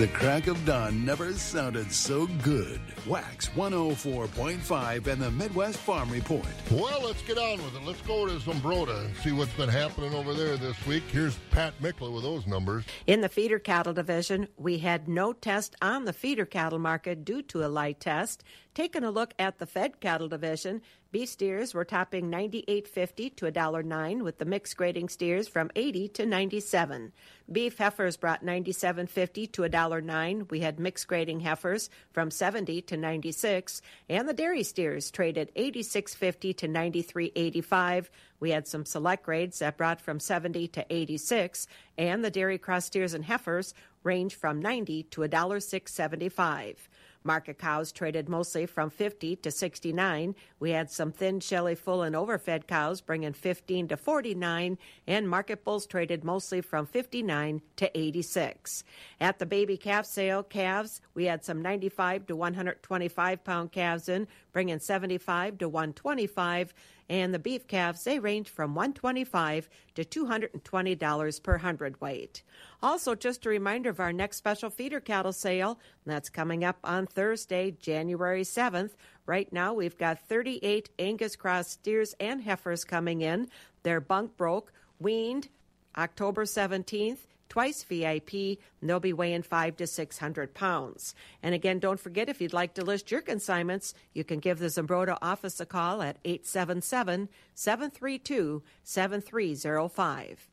[0.00, 2.80] The crack of dawn never sounded so good.
[3.06, 6.46] Wax 104.5 and the Midwest Farm Report.
[6.70, 7.82] Well, let's get on with it.
[7.84, 11.02] Let's go to Zumbrota and see what's been happening over there this week.
[11.12, 12.84] Here's Pat Mickler with those numbers.
[13.06, 17.42] In the feeder cattle division, we had no test on the feeder cattle market due
[17.42, 18.42] to a light test.
[18.72, 20.80] Taking a look at the fed cattle division,
[21.12, 26.26] beef steers were topping 98.50 to $1.09 with the mixed grading steers from 80 to
[26.26, 27.12] 97.
[27.50, 30.50] Beef heifers brought 97.50 to $1.09.
[30.50, 36.56] We had mixed grading heifers from 70 to 96 and the dairy steers traded 86.50
[36.56, 38.08] to 93.85.
[38.38, 41.66] We had some select grades that brought from 70 to 86
[41.98, 46.76] and the dairy cross steers and heifers range from 90 to $1.675.
[47.22, 50.34] Market cows traded mostly from 50 to 69.
[50.58, 55.62] We had some thin, shelly, full, and overfed cows bringing 15 to 49, and market
[55.62, 58.84] bulls traded mostly from 59 to 86.
[59.20, 64.26] At the baby calf sale, calves, we had some 95 to 125 pound calves in,
[64.52, 66.72] bringing 75 to 125
[67.10, 72.42] and the beef calves they range from 125 to $220 per hundredweight.
[72.82, 77.06] Also, just a reminder of our next special feeder cattle sale that's coming up on
[77.06, 78.92] Thursday, January 7th.
[79.26, 83.48] Right now, we've got 38 Angus cross steers and heifers coming in.
[83.82, 85.48] They're bunk broke, weaned
[85.96, 87.18] October 17th
[87.50, 91.14] twice VIP, and they'll be weighing five to 600 pounds.
[91.42, 94.66] And again, don't forget if you'd like to list your consignments, you can give the
[94.66, 100.49] Zumbrota office a call at 877 732 7305.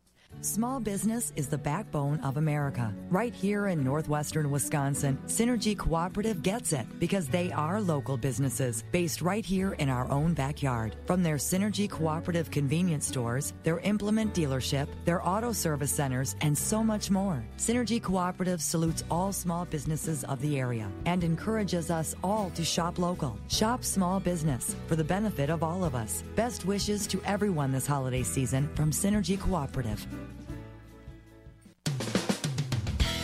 [0.47, 2.93] Small business is the backbone of America.
[3.09, 9.21] Right here in northwestern Wisconsin, Synergy Cooperative gets it because they are local businesses based
[9.21, 10.95] right here in our own backyard.
[11.05, 16.81] From their Synergy Cooperative convenience stores, their implement dealership, their auto service centers, and so
[16.81, 17.43] much more.
[17.57, 22.99] Synergy Cooperative salutes all small businesses of the area and encourages us all to shop
[22.99, 23.37] local.
[23.49, 26.23] Shop small business for the benefit of all of us.
[26.37, 30.07] Best wishes to everyone this holiday season from Synergy Cooperative.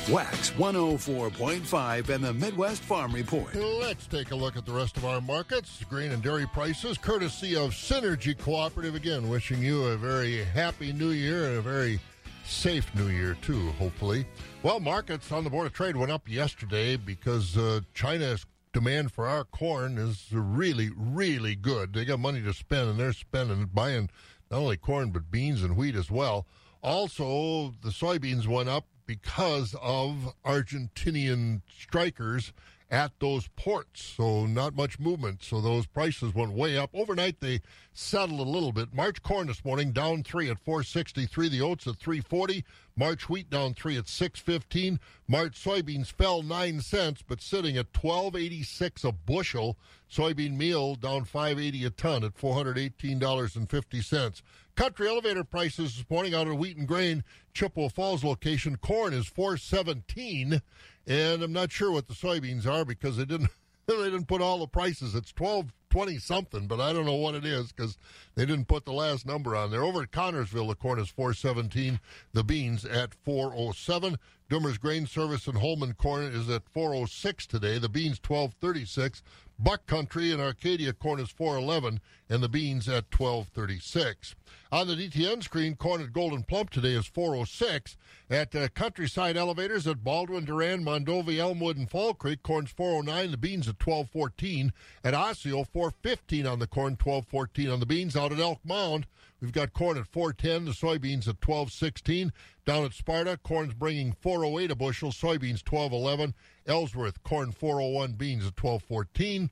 [0.10, 3.56] Wax 104.5 and the Midwest Farm Report.
[3.56, 5.82] Let's take a look at the rest of our markets.
[5.90, 8.96] Grain and dairy prices, courtesy of Synergy Cooperative.
[8.96, 12.02] Again, wishing you a very happy new year and a very
[12.44, 14.26] safe new year, too, hopefully.
[14.62, 19.26] Well, markets on the Board of Trade went up yesterday because uh, China's demand for
[19.26, 21.94] our corn is really, really good.
[21.94, 24.10] They got money to spend, and they're spending, buying
[24.52, 26.46] not only corn, but beans and wheat as well.
[26.82, 28.86] Also, the soybeans went up
[29.22, 32.52] because of Argentinian strikers
[32.90, 34.04] at those ports.
[34.04, 35.44] So not much movement.
[35.44, 36.90] So those prices went way up.
[36.96, 37.62] Overnight they
[37.94, 38.94] settled a little bit.
[38.94, 41.50] March corn this morning down three at 463.
[41.50, 42.66] The oats at 340.
[42.96, 45.00] March wheat down three at 615.
[45.28, 49.78] March soybeans fell nine cents, but sitting at 1286 a bushel.
[50.12, 54.42] Soybean meal down 580 a ton at $418.50.
[54.76, 57.24] Country elevator prices this morning out of Wheat and Grain,
[57.54, 58.76] Chippewa Falls location.
[58.78, 60.62] Corn is 417,
[61.06, 63.52] and I'm not sure what the soybeans are because they didn't
[63.86, 65.14] they didn't put all the prices.
[65.14, 68.00] It's 12 420 something, but I don't know what it is because
[68.34, 69.84] they didn't put the last number on there.
[69.84, 72.00] Over at Connorsville, the corn is 417.
[72.34, 74.18] The beans at 407.
[74.50, 77.78] Dummer's Grain Service and Holmen corn is at 406 today.
[77.78, 79.22] The beans 1236.
[79.60, 84.36] Buck Country and Arcadia corn is 411, and the beans at 1236.
[84.74, 87.96] On the DTN screen, corn at Gold'n Plump today is 406.
[88.28, 93.30] At uh, Countryside Elevators at Baldwin, Durand, Mondovi, Elmwood, and Fall Creek, corn's 409.
[93.30, 94.74] The beans at 1214.
[95.04, 98.16] At Osseo, 415 on the corn, 1214 on the beans.
[98.16, 99.06] Out at Elk Mound,
[99.40, 100.66] we've got corn at 410.
[100.66, 102.34] The soybeans at 1216.
[102.66, 105.12] Down at Sparta, corn's bringing 408 a bushel.
[105.12, 106.34] Soybeans 1211.
[106.66, 108.14] Ellsworth, corn 401.
[108.14, 109.52] Beans at 1214.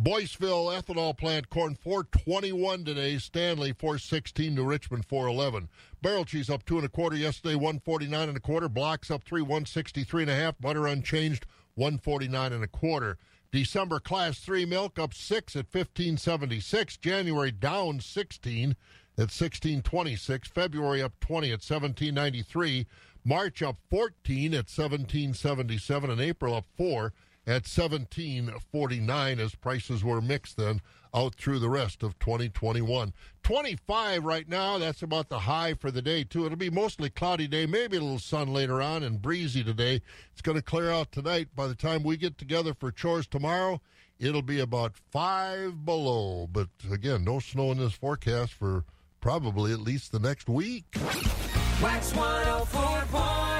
[0.00, 3.18] Boyceville ethanol plant corn 421 today.
[3.18, 5.68] Stanley 416 to Richmond 411.
[6.00, 8.70] Barrel cheese up two and a quarter yesterday, 149 and a quarter.
[8.70, 10.58] Blocks up three, 163 and a half.
[10.58, 13.18] Butter unchanged, 149 and a quarter.
[13.50, 16.96] December class three milk up six at 1576.
[16.96, 18.70] January down 16
[19.18, 20.48] at 1626.
[20.48, 22.86] February up 20 at 1793.
[23.24, 26.10] March up 14 at 1777.
[26.10, 27.12] And April up four
[27.46, 30.80] at 1749 as prices were mixed then
[31.14, 33.12] out through the rest of 2021.
[33.42, 36.46] 25 right now, that's about the high for the day too.
[36.46, 40.00] It'll be mostly cloudy day, maybe a little sun later on and breezy today.
[40.32, 41.48] It's going to clear out tonight.
[41.54, 43.80] By the time we get together for chores tomorrow,
[44.18, 46.46] it'll be about 5 below.
[46.50, 48.84] But again, no snow in this forecast for
[49.20, 50.90] probably at least the next week.
[50.92, 53.51] WAXX 104.1